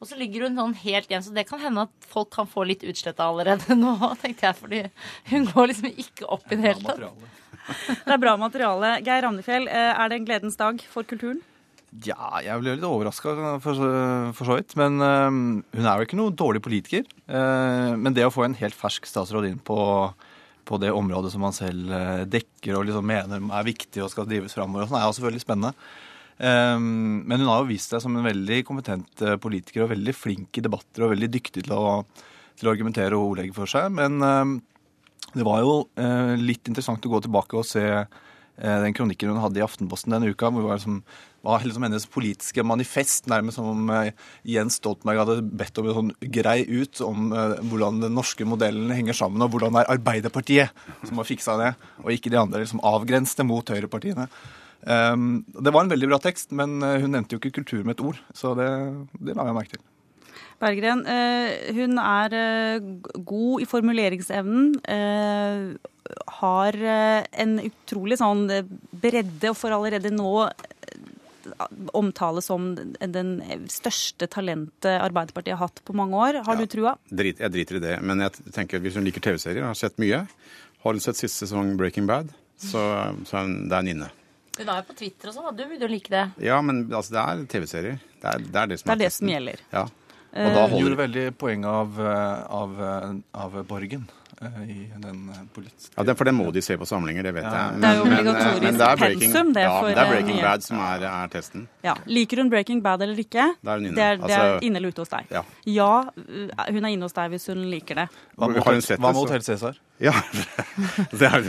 [0.00, 2.64] Og så ligger hun sånn helt igjen, så det kan hende at folk kan få
[2.68, 4.58] litt utsletta allerede nå, tenkte jeg.
[4.60, 4.82] Fordi
[5.32, 7.38] hun går liksom ikke opp i det hele tatt.
[8.06, 8.96] Det er bra materiale.
[9.04, 11.42] Geir Ramnefjell, eh, er det en gledens dag for kulturen?
[11.90, 13.80] Ja, jeg ble litt overraska for,
[14.36, 14.76] for, så vidt.
[14.78, 17.08] Men uh, hun er jo ikke noen dårlig politiker.
[17.26, 19.78] Uh, men det å få en helt fersk statsråd inn på,
[20.70, 24.30] på det området som man selv uh, dekker og liksom mener er viktig og skal
[24.30, 25.74] drives framover, sånn, er jo selvfølgelig spennende.
[26.40, 30.62] men hun har jo vist seg som en veldig kompetent politiker og veldig flink i
[30.64, 31.98] debatter og veldig dyktig til å,
[32.56, 33.90] til å argumentere og ordlegge for seg.
[33.92, 34.16] Men
[35.34, 35.74] det var jo
[36.40, 37.84] litt interessant å gå tilbake og se
[38.56, 41.02] den kronikken hun hadde i Aftenposten denne uka, hvor hun var liksom
[41.42, 44.12] var liksom hennes politiske manifest, nærmest som om eh,
[44.52, 48.92] Jens Stoltenberg hadde bedt om en sånn grei ut om eh, hvordan den norske modellen
[48.92, 51.74] henger sammen, og hvordan det er Arbeiderpartiet som har fiksa det,
[52.04, 54.28] og ikke de andre liksom avgrenste mot høyrepartiene.
[54.80, 57.96] Um, det var en veldig bra tekst, men eh, hun nevnte jo ikke kultur med
[57.96, 58.68] et ord, så det,
[59.20, 59.86] det la jeg merke til.
[60.60, 61.06] Berggren,
[61.72, 62.34] hun er
[63.24, 64.74] god i formuleringsevnen.
[66.36, 68.42] Har en utrolig sånn
[68.92, 70.34] bredde, og får allerede nå
[71.96, 73.32] omtales som den
[73.70, 76.40] største talentet Arbeiderpartiet har hatt på mange år.
[76.46, 76.94] Har ja, du trua?
[77.08, 77.96] Drit, jeg driter i det.
[78.04, 80.24] Men jeg tenker hvis hun liker TV-serier, har sett mye,
[80.84, 82.82] har hun sett siste sesong Breaking Bad, så,
[83.28, 84.10] så er det en inne.
[84.58, 86.26] Hun er jo på Twitter og sånn, du vil jo like det.
[86.44, 88.00] Ja, men altså, det er TV-serier.
[88.20, 89.62] Det, det, er det som, det, er det som gjelder.
[89.72, 89.86] Ja.
[90.30, 95.18] Og da holder du veldig poeng av, eh, av, eh, av Borgen eh, i den
[95.52, 97.50] politiske Ja, For det må de se på samlinger, det vet Ja.
[97.70, 97.80] jeg.
[97.80, 100.04] Det er jo obligatorisk men- men det er breaking- pensum, det, ja, for, det er
[100.04, 100.40] eh, Breaking.
[100.40, 101.66] Bad som er, er testen.
[101.84, 101.94] Ja.
[102.06, 103.44] Liker hun Breaking Bad eller ikke?
[103.62, 103.94] det er hun inne.
[103.94, 105.26] Det er, det er Altså- inne eller ute hos deg.
[105.30, 105.42] Ja.
[105.66, 106.02] Ja,
[106.70, 108.08] hun er inne hos deg hvis hun liker det.
[108.38, 109.76] Hva med Har hun Hotell- sett hva med Hotell Cæsar?
[110.00, 110.12] Ja,
[111.12, 111.42] det er,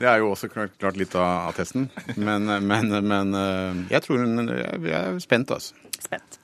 [0.00, 1.88] det er jo også klart, klart litt av, av testen.
[2.16, 5.72] Men, men, men eh, jeg tror hun Jeg er spent, altså.
[6.00, 6.38] Spent.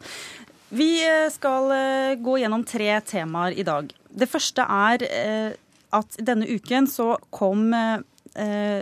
[0.71, 3.91] Vi eh, skal eh, gå gjennom tre temaer i dag.
[4.15, 5.53] Det første er eh,
[5.97, 7.99] at denne uken så kom eh,
[8.35, 8.81] eh,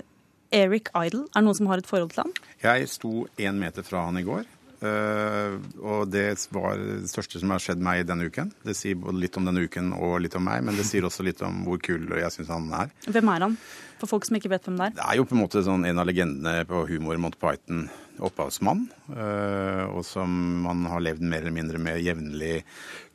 [0.53, 1.27] Eric Idle.
[1.33, 2.33] Er det noen som har et forhold til han?
[2.62, 4.47] Jeg sto én meter fra han i går.
[4.81, 8.53] eh, og det var det største som har skjedd meg denne uken.
[8.64, 11.25] Det sier både litt om denne uken og litt om meg, men det sier også
[11.27, 12.92] litt om hvor kul jeg syns han er.
[13.09, 13.57] Hvem er han?
[13.99, 14.92] For folk som ikke vet hvem det er.
[15.01, 17.88] Det er jo på en måte sånn en av legendene på humor, Monty Python,
[18.23, 18.87] opphavsmann.
[19.11, 20.31] eh, og som
[20.62, 22.62] man har levd mer eller mindre med jevnlig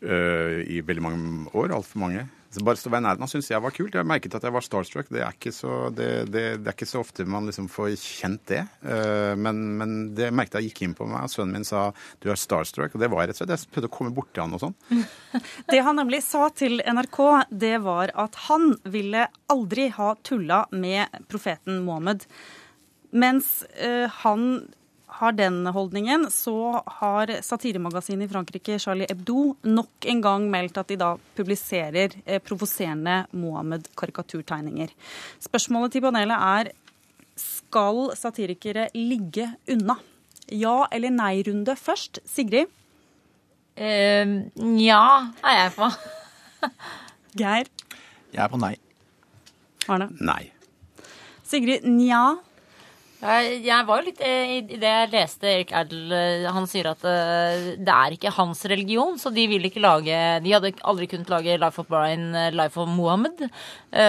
[0.03, 1.71] i veldig mange år.
[1.77, 2.25] Altfor mange.
[2.61, 3.95] Bare stå ved nærheten han syntes jeg var kult.
[3.97, 5.09] Jeg merket at jeg var starstruck.
[5.09, 8.43] Det er ikke så, det, det, det er ikke så ofte man liksom får kjent
[8.51, 8.61] det.
[8.85, 11.31] Eh, men, men det merket jeg gikk inn på meg.
[11.31, 11.87] Sønnen min sa
[12.23, 12.93] du er starstruck.
[12.93, 13.55] Og det var jeg rett og slett.
[13.55, 14.77] Jeg prøvde å komme borti han og sånn.
[15.73, 21.23] Det han nemlig sa til NRK, det var at han ville aldri ha tulla med
[21.31, 22.27] profeten Mohammed.
[23.13, 24.65] Mens eh, han
[25.19, 30.89] har den holdningen, så har satiremagasinet i Frankrike Charlie Hebdo nok en gang meldt at
[30.89, 34.93] de da publiserer eh, provoserende Mohammed-karikaturtegninger.
[35.43, 36.71] Spørsmålet til panelet er
[37.39, 39.97] skal satirikere ligge unna?
[40.51, 42.19] Ja- eller nei-runde først.
[42.29, 42.69] Sigrid?
[43.73, 44.45] Uh,
[44.77, 45.05] ja
[45.41, 45.87] er jeg på.
[47.41, 47.69] Geir?
[48.33, 48.75] Jeg er på nei.
[49.89, 50.11] Arne?
[50.21, 50.51] Nei.
[51.43, 52.35] Sigrid, nja.
[53.23, 57.05] Jeg, var jo litt eh, I det jeg leste Erik Erdl eh, Han sier at
[57.07, 61.31] eh, det er ikke hans religion, så de vil ikke lage De hadde aldri kunnet
[61.31, 63.45] lage Life of Brian, Life of Mohammed.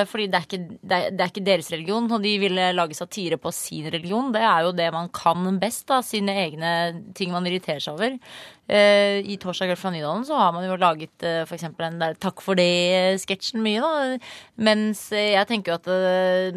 [0.08, 3.52] Fordi det er, ikke, det, er, ikke deres religion, og de ville lage satire på
[3.54, 4.30] sin religion.
[4.34, 6.00] Det er jo det man kan best, da.
[6.04, 6.70] Sine egne
[7.16, 8.16] ting man irriterer seg over.
[8.64, 11.66] I 'Torsdag kveld fra Nydalen' så har man jo laget f.eks.
[11.76, 14.16] den der 'Takk for det'-sketsjen mye, da.
[14.56, 15.92] Mens jeg tenker jo at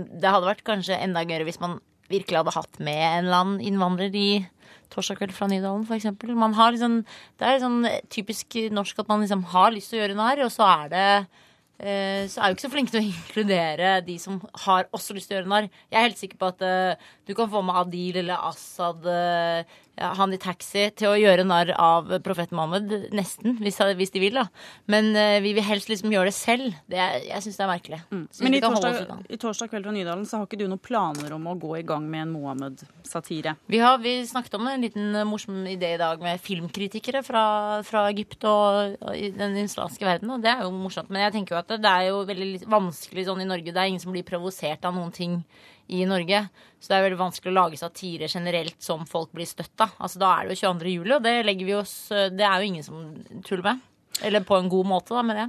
[0.08, 3.66] det hadde vært kanskje enda gøyere hvis man virkelig hadde hatt med en eller annen
[3.72, 4.30] innvandrer i
[4.94, 6.08] Torsdag kveld fra Nydalen, f.eks.
[6.08, 7.02] Liksom,
[7.40, 7.82] det er sånn
[8.14, 11.08] typisk norsk at man liksom har lyst til å gjøre narr, og så er det
[11.12, 15.32] eh, så er jo ikke så flinke til å inkludere de som har også lyst
[15.32, 15.68] til å gjøre narr.
[15.92, 19.78] Jeg er helt sikker på at eh, du kan få med Adil eller Assad, eh,
[19.98, 22.94] han i taxi, til å gjøre narr av profeten Mohammed.
[23.16, 24.46] Nesten, hvis, hvis de vil, da.
[24.92, 26.76] Men uh, vi vil helst liksom gjøre det selv.
[26.90, 28.02] Det er, jeg syns det er merkelig.
[28.12, 28.26] Mm.
[28.46, 31.48] Men i torsdag, i torsdag kveld fra Nydalen så har ikke du noen planer om
[31.50, 33.56] å gå i gang med en Mohammed-satire?
[33.72, 37.46] Vi har vi snakket om en liten eh, morsom idé i dag med filmkritikere fra,
[37.88, 40.36] fra Egypt og, og den islamske verden.
[40.36, 41.10] Og det er jo morsomt.
[41.14, 43.74] Men jeg tenker jo at det, det er jo veldig vanskelig sånn i Norge.
[43.74, 45.42] Det er ingen som blir provosert av noen ting
[45.88, 46.42] i Norge.
[46.80, 49.96] Så det er veldig vanskelig å lage satire generelt som folk blir støtt av.
[49.98, 50.92] Altså, da er det jo 22.
[50.98, 53.08] juli, og det legger vi oss Det er jo ingen som
[53.48, 53.88] tuller med.
[54.26, 55.48] Eller på en god måte, da, med det.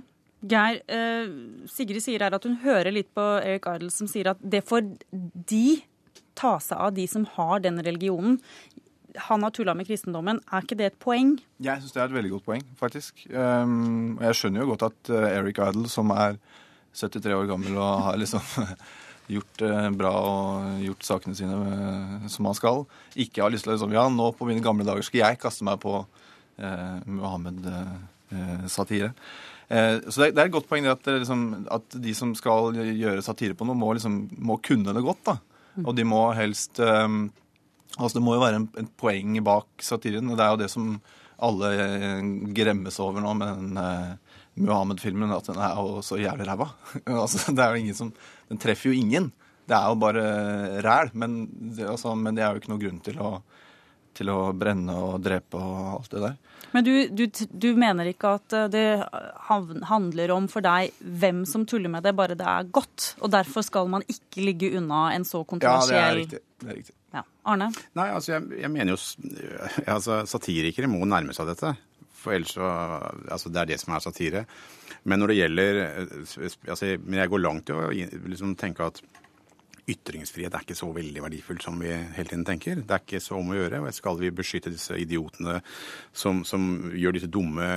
[0.49, 1.31] Geir, eh,
[1.67, 4.85] Sigrid sier her at hun hører litt på Eric Idle som sier at det får
[5.11, 5.81] de
[6.39, 8.39] ta seg av, de som har den religionen.
[9.27, 10.39] Han har tulla med kristendommen.
[10.53, 11.35] Er ikke det et poeng?
[11.59, 13.25] Jeg syns det er et veldig godt poeng, faktisk.
[13.33, 16.39] Um, jeg skjønner jo godt at uh, Eric Idle, som er
[16.95, 18.45] 73 år gammel og har liksom
[19.29, 22.85] gjort det bra og gjort sakene sine uh, som han skal,
[23.19, 25.67] ikke har lyst til å liksom, Ja, nå på mine gamle dager skal jeg kaste
[25.69, 29.13] meg på eh, Mohammed-satire.
[29.69, 32.77] Eh, så det det er et godt poeng at, det liksom, at de som skal
[32.77, 35.25] gjøre satire på noe, må, liksom, må kunne det godt.
[35.29, 35.37] da.
[35.85, 37.09] Og de må helst eh,
[37.99, 40.29] Altså Det må jo være en, en poeng bak satiren.
[40.31, 40.91] og Det er jo det som
[41.39, 42.23] alle eh,
[42.55, 44.17] gremmes over nå med den eh,
[44.59, 46.67] Muhammed-filmen, at den er jo så jævlig ræva.
[47.23, 48.11] altså, det er jo ingen som,
[48.49, 49.31] Den treffer jo ingen.
[49.69, 50.27] Det er jo bare
[50.85, 51.11] ræl.
[51.15, 51.39] Men,
[51.77, 53.33] det- altså, men det er jo ikke noen grunn til å,
[54.17, 56.37] til å brenne og drepe og alt det der.
[56.73, 58.87] Men du, du, du mener ikke at eh, det
[59.49, 63.15] handler om for deg hvem som tuller med det, bare det er godt?
[63.25, 66.41] Og derfor skal man ikke ligge unna en så Ja, det er riktig.
[66.61, 66.95] Det er riktig.
[67.15, 67.23] Ja.
[67.49, 67.71] Arne?
[67.97, 68.99] Nei, altså jeg, jeg mener jo
[69.89, 71.71] altså, Satirikere må nærme seg dette.
[72.19, 72.67] For ellers så
[73.31, 74.45] Altså, det er det som er satire.
[75.05, 77.89] Men når det gjelder eh, altså, Men jeg går langt i å
[78.29, 79.03] liksom tenke at
[79.89, 82.83] ytringsfrihet er ikke så veldig verdifullt som vi hele tiden tenker.
[82.85, 83.81] Det er ikke så om å gjøre.
[83.81, 85.59] og Skal vi beskytte disse idiotene
[86.13, 87.69] som, som gjør disse dumme,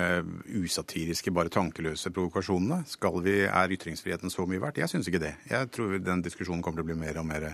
[0.60, 2.82] usatiriske, bare tankeløse provokasjonene?
[2.92, 4.82] Skal vi, Er ytringsfriheten så mye verdt?
[4.84, 5.34] Jeg syns ikke det.
[5.50, 7.48] Jeg tror den diskusjonen kommer til å bli mer og mer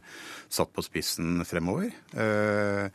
[0.50, 1.94] satt på spissen fremover.
[2.18, 2.90] Eh,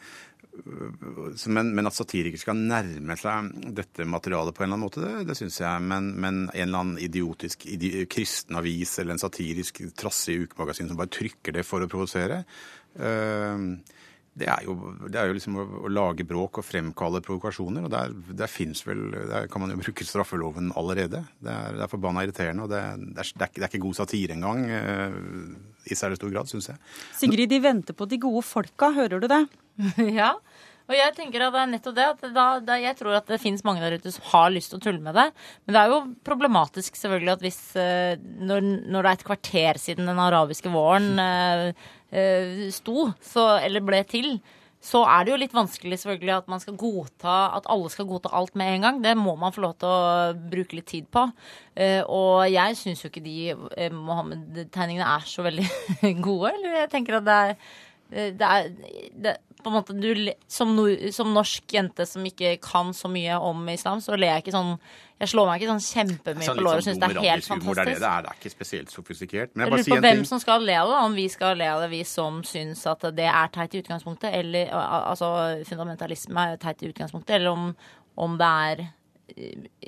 [0.53, 5.25] men, men, at satirikere skal nærme seg dette materialet på en eller annen måte, det,
[5.31, 5.85] det syns jeg.
[5.89, 11.01] Men, men, en eller annen idiotisk idi, kristen avis eller en satirisk trassig ukemagasin som
[11.01, 12.43] bare trykker det for å provosere,
[13.01, 13.65] uh,
[14.33, 14.75] det er jo,
[15.13, 17.85] det er jo liksom å, å, lage bråk og fremkalle provokasjoner.
[17.85, 21.21] og Der, der fins vel Der kan man jo bruke straffeloven allerede.
[21.37, 22.65] Det er, det er forbanna irriterende.
[22.65, 22.81] og det,
[23.13, 24.65] det, er, det, er, ikke god satire engang.
[24.73, 26.81] Uh, I særlig stor grad, syns jeg.
[27.19, 28.93] Sigrid, de venter på de gode folka.
[28.97, 29.43] Hører du det?
[30.21, 30.33] ja.
[30.91, 32.07] Og jeg tenker at det er nettopp det.
[32.15, 34.81] at da, da, Jeg tror at det finnes mange der ute som har lyst til
[34.81, 35.29] å tulle med det.
[35.67, 39.83] Men det er jo problematisk selvfølgelig at hvis uh, når, når, det er et kvarter
[39.83, 41.69] siden den arabiske våren uh,
[42.15, 44.35] uh, sto, så, eller ble til,
[44.83, 48.33] så er det jo litt vanskelig selvfølgelig at man skal godta at alle skal godta
[48.35, 48.99] alt med en gang.
[49.05, 51.23] Det må man få lov til å bruke litt tid på.
[52.11, 53.55] og jeg syns jo ikke de
[53.95, 55.69] Mohammed-tegningene er så veldig
[56.27, 56.51] gode.
[56.57, 57.55] Eller jeg tenker at det er
[58.13, 58.69] det er
[59.25, 60.75] det, på en måte, du, som,
[61.13, 64.73] som, norsk jente som ikke kan så mye om islam, så ler jeg ikke sånn
[65.23, 67.77] Jeg slår meg ikke sånn kjempemye sånn, på låret og syns det er helt fantastisk.
[67.79, 69.53] Det er, det, er, det er ikke spesielt sofistikert.
[69.55, 70.25] Men jeg lurer på hvem ting.
[70.33, 70.97] som skal le av det.
[71.07, 74.35] Om vi skal le av det, vi som syns at det er teit i utgangspunktet,
[74.41, 75.31] eller altså
[75.69, 77.71] fundamentalisme er teit i utgangspunktet, eller om,
[78.27, 78.85] om det er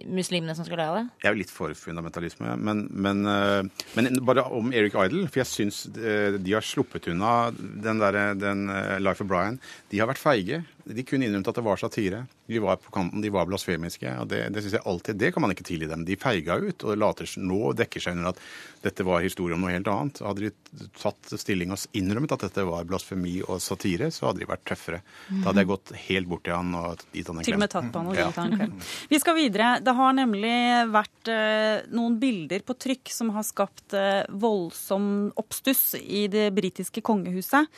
[0.04, 1.04] muslimene som skal ha det?
[1.22, 2.56] Jeg er jo litt for fundamentalisme.
[2.60, 7.08] Men, men, eh, men, bare om Eric Idle, for jeg syns eh, de har sluppet
[7.12, 9.60] unna den, der, den eh, Life of Brian.
[9.92, 10.62] De har vært feige.
[10.84, 12.24] De kunne innrømt at det var satire.
[12.46, 14.10] De var på kanten, de var blasfemiske.
[14.20, 16.04] og Det, det synes jeg alltid, det kan man ikke tilgi dem.
[16.04, 18.42] De feiga ut og later nå dekker seg under at
[18.84, 20.20] dette var historie om noe helt annet.
[20.24, 24.50] Hadde de tatt stilling og innrømmet at dette var blasfemi og satire, så hadde de
[24.50, 25.00] vært tøffere.
[25.30, 27.48] Da hadde jeg gått helt bort til han og gitt han en klem.
[27.48, 28.76] Til og med tatt på han og gitt han en klem.
[29.14, 29.70] Vi skal videre.
[29.84, 30.58] Det har nemlig
[30.92, 35.08] vært eh, noen bilder på trykk som har skapt eh, voldsom
[35.40, 37.72] oppstuss i det britiske kongehuset.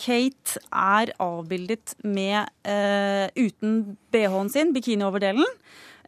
[0.00, 5.46] Eh, Kate er avbildet med uh, uten bh-en sin, bikinioverdelen.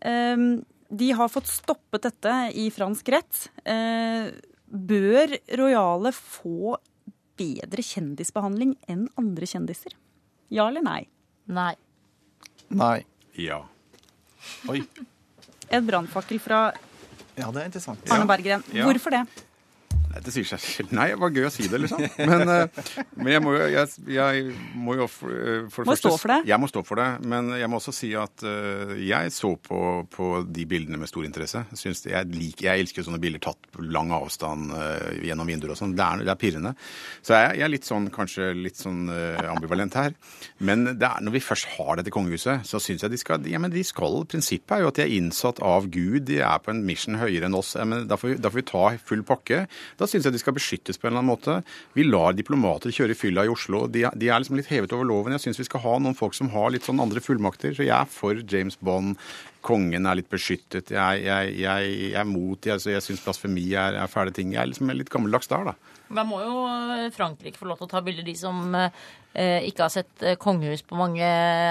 [0.04, 3.50] Um, de har fått stoppet dette i fransk rett.
[3.66, 4.32] Uh,
[4.66, 6.76] bør rojale få
[7.36, 9.94] bedre kjendisbehandling enn andre kjendiser?
[10.52, 11.06] Ja eller nei?
[11.48, 11.74] Nei.
[12.68, 13.04] Nei.
[13.36, 13.62] Ja.
[14.68, 14.82] Oi.
[15.72, 16.72] En brannfakkel fra
[17.32, 18.02] ja, det er interessant.
[18.12, 18.64] Arne Berggren.
[18.76, 18.84] Ja.
[18.84, 19.22] Hvorfor det?
[20.12, 20.92] Det sier seg selv.
[20.96, 22.02] Nei, det var gøy å si det, liksom.
[22.28, 22.80] Men, eh,
[23.16, 24.42] men jeg, må jo, jeg, jeg
[24.78, 26.38] må jo for, eh, for må første, stå for det?
[26.50, 27.08] Jeg må stå for det.
[27.32, 29.78] Men jeg må også si at uh, jeg så på,
[30.12, 31.64] på, de bildene med stor interesse.
[31.78, 35.80] Synes jeg, liker, jeg elsker sånne bilder tatt på lang avstand uh, gjennom vinduer og
[35.80, 35.96] sånn.
[35.96, 36.74] Det, det, er pirrende.
[37.22, 40.16] Så jeg, jeg, er litt sånn, kanskje litt sånn uh, ambivalent her.
[40.60, 43.58] Men det er, når vi først har dette kongehuset, så syns jeg de skal ja,
[43.62, 46.26] men de skal, Prinsippet er jo at de er innsatt av Gud.
[46.28, 47.74] De er på en mission høyere enn oss.
[47.78, 49.64] Ja, men da får, vi, da får vi ta full pakke.
[50.02, 51.60] Da syns jeg de skal beskyttes på en eller annen måte.
[51.94, 53.84] Vi lar diplomater kjøre i fylla i Oslo.
[53.86, 55.36] De, de er liksom litt hevet over loven.
[55.36, 57.76] Jeg syns vi skal ha noen folk som har litt sånn andre fullmakter.
[57.76, 59.14] Så jeg er for James Bond.
[59.62, 60.90] Kongen er litt beskyttet.
[60.90, 64.56] Jeg, jeg, jeg, jeg er mot Jeg, jeg syns blasfemi er, er fæle ting.
[64.56, 65.98] Jeg er liksom litt gammeldags der, da.
[66.12, 66.56] Da må jo
[67.14, 68.90] Frankrike få lov til å ta bilder, de som eh,
[69.32, 71.24] ikke har sett eh, kongehus på mange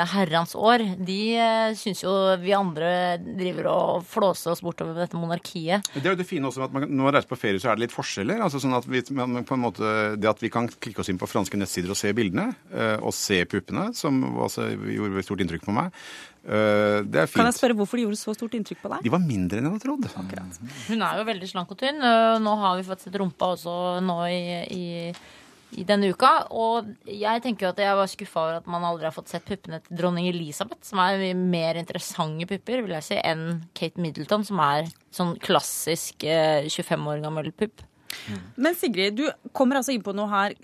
[0.10, 0.82] herrens år.
[0.98, 5.86] De eh, syns jo vi andre driver og flåser oss bortover dette monarkiet.
[5.94, 7.70] Det er jo det fine også med at man, Når man reiser på ferie, så
[7.70, 8.42] er det litt forskjeller.
[8.42, 11.30] altså sånn at vi, på en måte, Det at vi kan klikke oss inn på
[11.30, 15.76] franske nettsider og se bildene, eh, og se puppene, som altså, gjorde stort inntrykk på
[15.78, 15.94] meg.
[16.42, 17.38] Uh, det er fint.
[17.38, 19.04] Kan jeg spørre hvorfor de gjorde så stort inntrykk på deg?
[19.06, 20.08] De var mindre enn jeg hadde trodd.
[20.24, 20.58] Akkurat.
[20.88, 22.02] Hun er jo veldig slank og tynn.
[22.42, 24.42] Nå har vi fått sett rumpa også nå i,
[24.74, 24.88] i,
[25.78, 26.32] i, denne uka.
[26.52, 29.48] Og jeg tenker jo at jeg var skuffa over at man aldri har fått sett
[29.48, 34.46] puppene til dronning Elisabeth, som er mer interessante pupper, vil jeg si, enn Kate Middleton,
[34.48, 37.86] som er sånn klassisk eh, 25 år gammel pupp.
[38.56, 40.56] Men Sigrid, du kommer altså inn på noe her.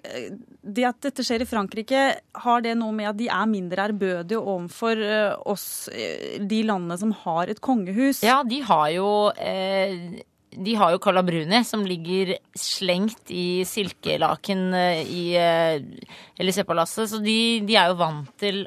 [0.61, 2.03] Det at dette skjer i Frankrike,
[2.43, 6.99] har det noe med at de er mindre ærbødige overfor eh, oss, eh, de landene
[6.99, 8.23] som har et kongehus?
[8.25, 10.19] Ja, de har jo eh,
[10.63, 16.07] de har jo Calabruni, som ligger slengt i silkelaken eh, i uh,
[16.39, 17.11] Élysée-palasset.
[17.11, 18.63] Så de, de, er jo vant til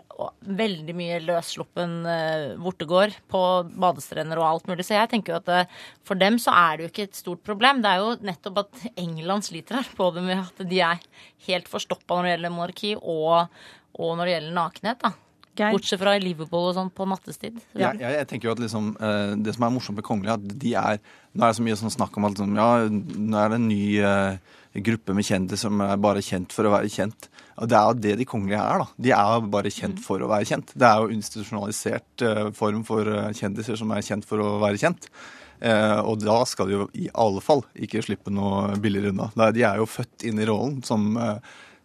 [0.61, 4.87] veldig mye løssluppen uh, vortegård på badestrender og alt mulig.
[4.87, 7.83] Så jeg tenker jo at for dem så er det jo ikke et stort problem.
[7.83, 11.03] Det er jo nettopp at England sliter her på det med at de er
[11.49, 13.67] helt forstoppa når det gjelder monarki, og,
[13.99, 15.05] og når det gjelder nakenhet.
[15.09, 15.30] da.
[15.59, 15.75] Geir?
[15.75, 17.59] Bortsett fra i Liverpool og sånn på nattestid.
[17.75, 20.55] Ja, jeg, jeg, tenker jo at liksom, uh, Det som er morsomt med kongelige, at
[20.63, 21.01] de er
[21.35, 23.69] Nå er det så mye sånn snakk om at liksom, ja, nå er det en
[23.71, 27.29] ny uh, gruppe med kjendiser som er bare kjent for å være kjent.
[27.59, 28.83] Og Det er jo det de kongelige er.
[28.83, 28.89] da.
[29.07, 30.05] De er jo bare kjent mm.
[30.07, 30.75] for å være kjent.
[30.75, 35.11] Det er jo institusjonalisert uh, form for kjendiser som er kjent for å være kjent.
[35.61, 39.51] og da skal de jo i alle fall ikke slippe noe billigere unna.
[39.53, 41.19] De er jo født inn i rollen som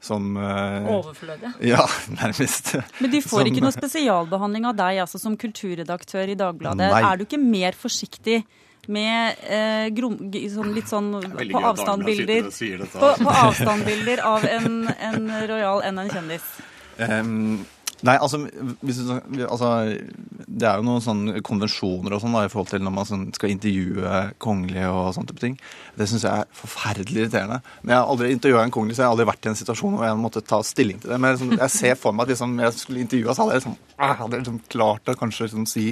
[0.06, 1.54] som eh, Overflødige?
[1.74, 2.76] Ja, nærmest.
[3.02, 6.92] Men de får Som- ikke noe spesialbehandling av deg altså, som kulturredaktør i Dagbladet.
[6.94, 7.02] Nei.
[7.10, 8.44] Er du ikke mer forsiktig
[8.86, 14.84] med eh, grom, sånn, litt sånn på avstand bilder avstandbilder på, på avstandbilder av en,
[14.94, 16.46] en royal enn en kjendis?
[17.02, 17.66] Ehm,
[18.06, 18.40] nei, altså,
[18.86, 19.70] hvis altså
[20.46, 23.54] Det er jo noen sånne konvensjoner og sånn i forhold til når man sånn, skal
[23.54, 25.56] intervjue kongelige og sånne type ting.
[25.98, 27.62] Det syns jeg er forferdelig irriterende.
[27.84, 29.98] Men jeg har aldri intervjua en kongelig, så jeg har aldri vært i en situasjon
[29.98, 31.20] hvor jeg måtte ta stilling til det.
[31.22, 33.80] Men liksom, jeg ser for meg at hvis jeg skulle intervjua, så hadde jeg liksom,
[33.98, 35.88] ah, hadde liksom klart å kanskje liksom, si,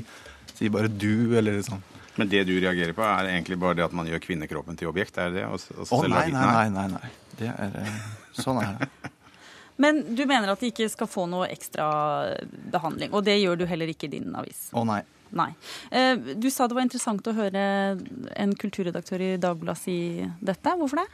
[0.53, 1.82] si bare du, eller liksom
[2.20, 5.18] Men det du reagerer på, er egentlig bare det at man gjør kvinnekroppen til objekt?
[5.18, 7.14] Er det Å oh, nei, nei, nei, nei, nei.
[7.39, 7.95] Det er, eh,
[8.38, 9.03] sånn er det.
[9.78, 11.88] Men du mener at de ikke skal få noe ekstra
[12.74, 14.68] behandling, og det gjør du heller ikke i din avis?
[14.74, 15.02] Å nei.
[15.34, 15.50] Nei.
[15.90, 17.62] Eh, Du sa det var interessant å høre
[18.38, 19.96] en kulturredaktør i Dagbladet si
[20.46, 20.76] dette.
[20.78, 21.08] Hvorfor det?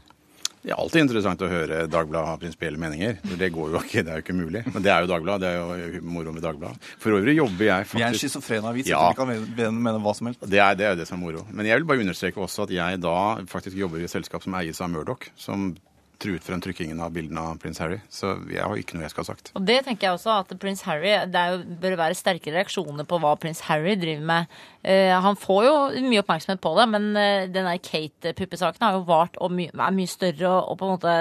[0.60, 3.22] Det er alltid interessant å høre Dagbladet ha prinsipielle meninger.
[3.40, 4.66] Det går jo ikke, det er jo ikke mulig.
[4.74, 6.84] Men det er jo Dagbladet, det er jo moro med Dagbladet.
[7.00, 9.00] For øvrig jobber jeg faktisk Vi er en schizofren avis, Ja.
[9.00, 10.44] så vi kan mene, mene hva som helst.
[10.44, 11.46] Det er, det er det som er moro.
[11.56, 13.16] Men jeg vil bare understreke også at jeg da
[13.48, 15.78] faktisk jobber i et selskap som eies av Murdoch, som
[16.20, 18.00] truet frem trykkingen av bildene av prins Harry.
[18.12, 19.52] Så jeg har ikke noe jeg skal ha sagt.
[19.56, 23.08] Og det tenker jeg også, at prins Harry Det er jo, bør være sterke reaksjoner
[23.08, 24.60] på hva prins Harry driver med.
[24.84, 25.74] Uh, han får jo
[26.10, 29.96] mye oppmerksomhet på det, men uh, den der Kate-puppesaken har jo vart og my er
[29.96, 30.52] mye større.
[30.52, 31.18] Og, og på en måte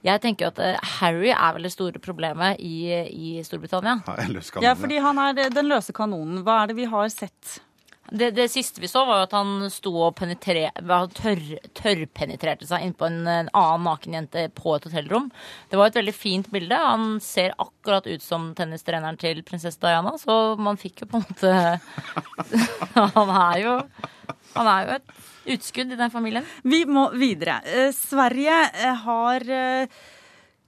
[0.00, 3.98] Jeg tenker jo at eh, Harry er vel det store problemet i, i Storbritannia.
[4.64, 6.40] Ja, fordi han er den løse kanonen.
[6.46, 7.58] Hva er det vi har sett?
[8.10, 11.42] Det, det siste vi så, var jo at han sto og tørr,
[11.78, 15.30] tørrpenetrerte seg innpå en, en annen naken jente på et hotellrom.
[15.70, 16.74] Det var et veldig fint bilde.
[16.74, 21.28] Han ser akkurat ut som tennistreneren til prinsesse Diana, så man fikk jo på en
[21.28, 21.52] måte
[23.16, 23.74] Han er jo
[24.56, 25.18] Han er jo et
[25.56, 26.46] utskudd i den familien.
[26.62, 27.60] Vi må videre.
[27.64, 30.00] Eh, Sverige eh, har eh,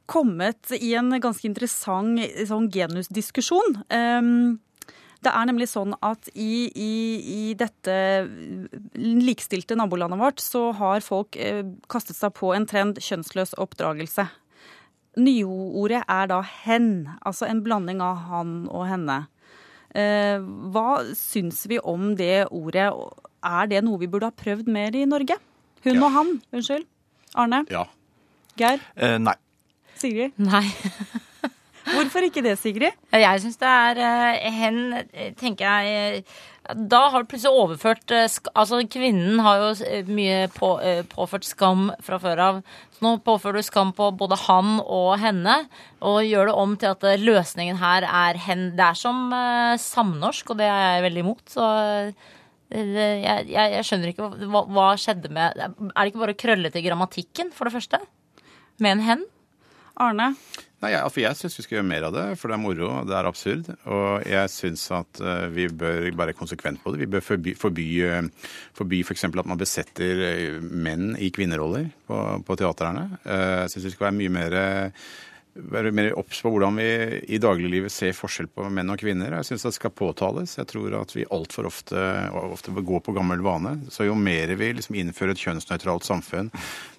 [0.06, 3.82] kommet i en ganske interessant sånn genusdiskusjon.
[3.92, 4.60] Um,
[5.22, 6.92] det er nemlig sånn at i, i,
[7.22, 7.94] i dette
[8.98, 11.62] likestilte nabolandet vårt så har folk eh,
[11.92, 14.26] kastet seg på en trend kjønnsløs oppdragelse.
[15.22, 19.18] Nyordet er da hen, altså en blanding av han og henne.
[19.94, 20.40] Eh,
[20.72, 22.88] hva syns vi om det ordet?
[23.42, 25.36] Er det noe vi burde ha prøvd mer i Norge?
[25.84, 26.86] Hun og han, unnskyld.
[27.38, 27.64] Arne?
[27.72, 27.86] Ja.
[28.58, 28.82] Geir?
[28.96, 29.36] Eh, nei.
[30.00, 30.34] Sigrid?
[30.40, 30.64] Nei.
[31.92, 32.96] Hvorfor ikke det, Sigrid?
[33.12, 34.78] Jeg syns det er eh, hen,
[35.12, 36.38] eh, tenker jeg eh,
[36.88, 40.70] Da har du plutselig overført Altså, kvinnen har jo mye på,
[41.12, 42.60] påført skam fra før av.
[42.94, 45.56] Så nå påfører du skam på både han og henne,
[46.00, 48.70] og gjør det om til at løsningen her er hen.
[48.78, 49.34] Det er som
[49.82, 51.44] samnorsk, og det er jeg veldig imot.
[51.50, 51.68] Så
[52.72, 56.86] jeg, jeg, jeg skjønner ikke hva, hva skjedde med Er det ikke bare krøllete til
[56.86, 58.00] grammatikken, for det første?
[58.78, 59.26] Med en hen?
[60.00, 60.32] Arne?
[60.82, 62.88] Nei, jeg, for jeg syns vi skal gjøre mer av det, for det er moro,
[63.06, 63.68] det er absurd.
[63.86, 67.04] Og jeg syns at eh, vi bør være konsekvent på det.
[67.04, 72.22] Vi bør forby, forby, uh, forby for at man besetter eh, menn i kvinneroller på,
[72.42, 73.12] på teaterne.
[73.22, 74.58] Eh, jeg syns vi skal være mye mer
[75.52, 76.86] være mer obs på hvordan vi
[77.36, 79.36] i dagliglivet ser forskjell på menn og kvinner.
[79.36, 80.56] Jeg syns det skal påtales.
[80.56, 83.76] Jeg tror at vi altfor ofte, ofte går på gammel vane.
[83.92, 86.48] Så jo mer vi liksom innfører et kjønnsnøytralt samfunn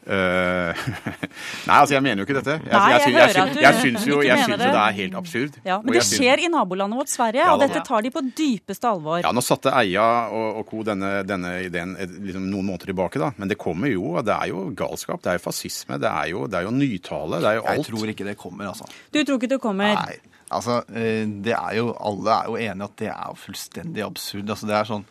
[1.68, 2.56] Nei, altså jeg mener jo ikke dette.
[2.60, 4.68] Jeg, Nei, jeg jeg, du jeg syns jo jeg jo det.
[4.68, 5.60] det er helt absurd.
[5.66, 8.12] Ja, Men det jeg syns- skjer i nabolandet vårt Sverige, Ja, og dette tar de
[8.14, 9.22] på dypeste alvor.
[9.24, 10.84] Ja, Nå satte Eia og, og co.
[10.84, 13.32] Denne, denne ideen eh, liksom noen måneder tilbake, da.
[13.40, 14.18] Men det kommer jo.
[14.26, 15.24] Det er jo galskap.
[15.24, 15.98] Det er jo fascisme.
[16.04, 17.40] Det er jo, det er jo nytale.
[17.44, 17.80] Det er jo alt.
[17.84, 18.90] Jeg tror ikke det kommer, altså.
[19.14, 19.96] Du tror ikke det kommer?
[20.04, 20.20] Nei.
[20.54, 24.50] Altså, eh, det er jo, Alle er jo enige at det er fullstendig absurd.
[24.54, 25.06] Altså, det er sånn,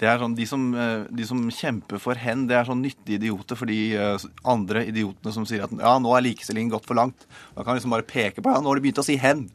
[0.00, 3.20] det er sånn, de, som, eh, de som kjemper for hen, det er sånn nyttige
[3.20, 6.96] idioter for de eh, andre idiotene som sier at ja, nå er likestillingen gått for
[6.96, 7.26] langt.
[7.56, 9.48] Da kan liksom bare peke på ja, nå har de begynt å si hen.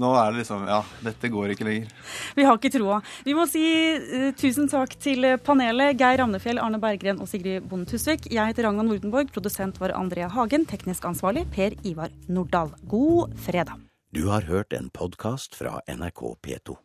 [0.00, 1.90] Nå er det liksom Ja, dette går ikke lenger.
[2.38, 3.02] Vi har ikke troa.
[3.26, 3.60] Vi må si
[4.00, 5.98] uh, tusen takk til panelet.
[6.00, 8.30] Geir Ramnefjell, Arne Berggren og Sigrid Bonde Tusvik.
[8.32, 9.28] Jeg heter Ragna Nordenborg.
[9.34, 10.64] Produsent var Andrea Hagen.
[10.70, 12.72] Teknisk ansvarlig Per Ivar Nordahl.
[12.88, 13.84] God fredag.
[14.16, 16.80] Du har hørt en podkast fra NRK P2.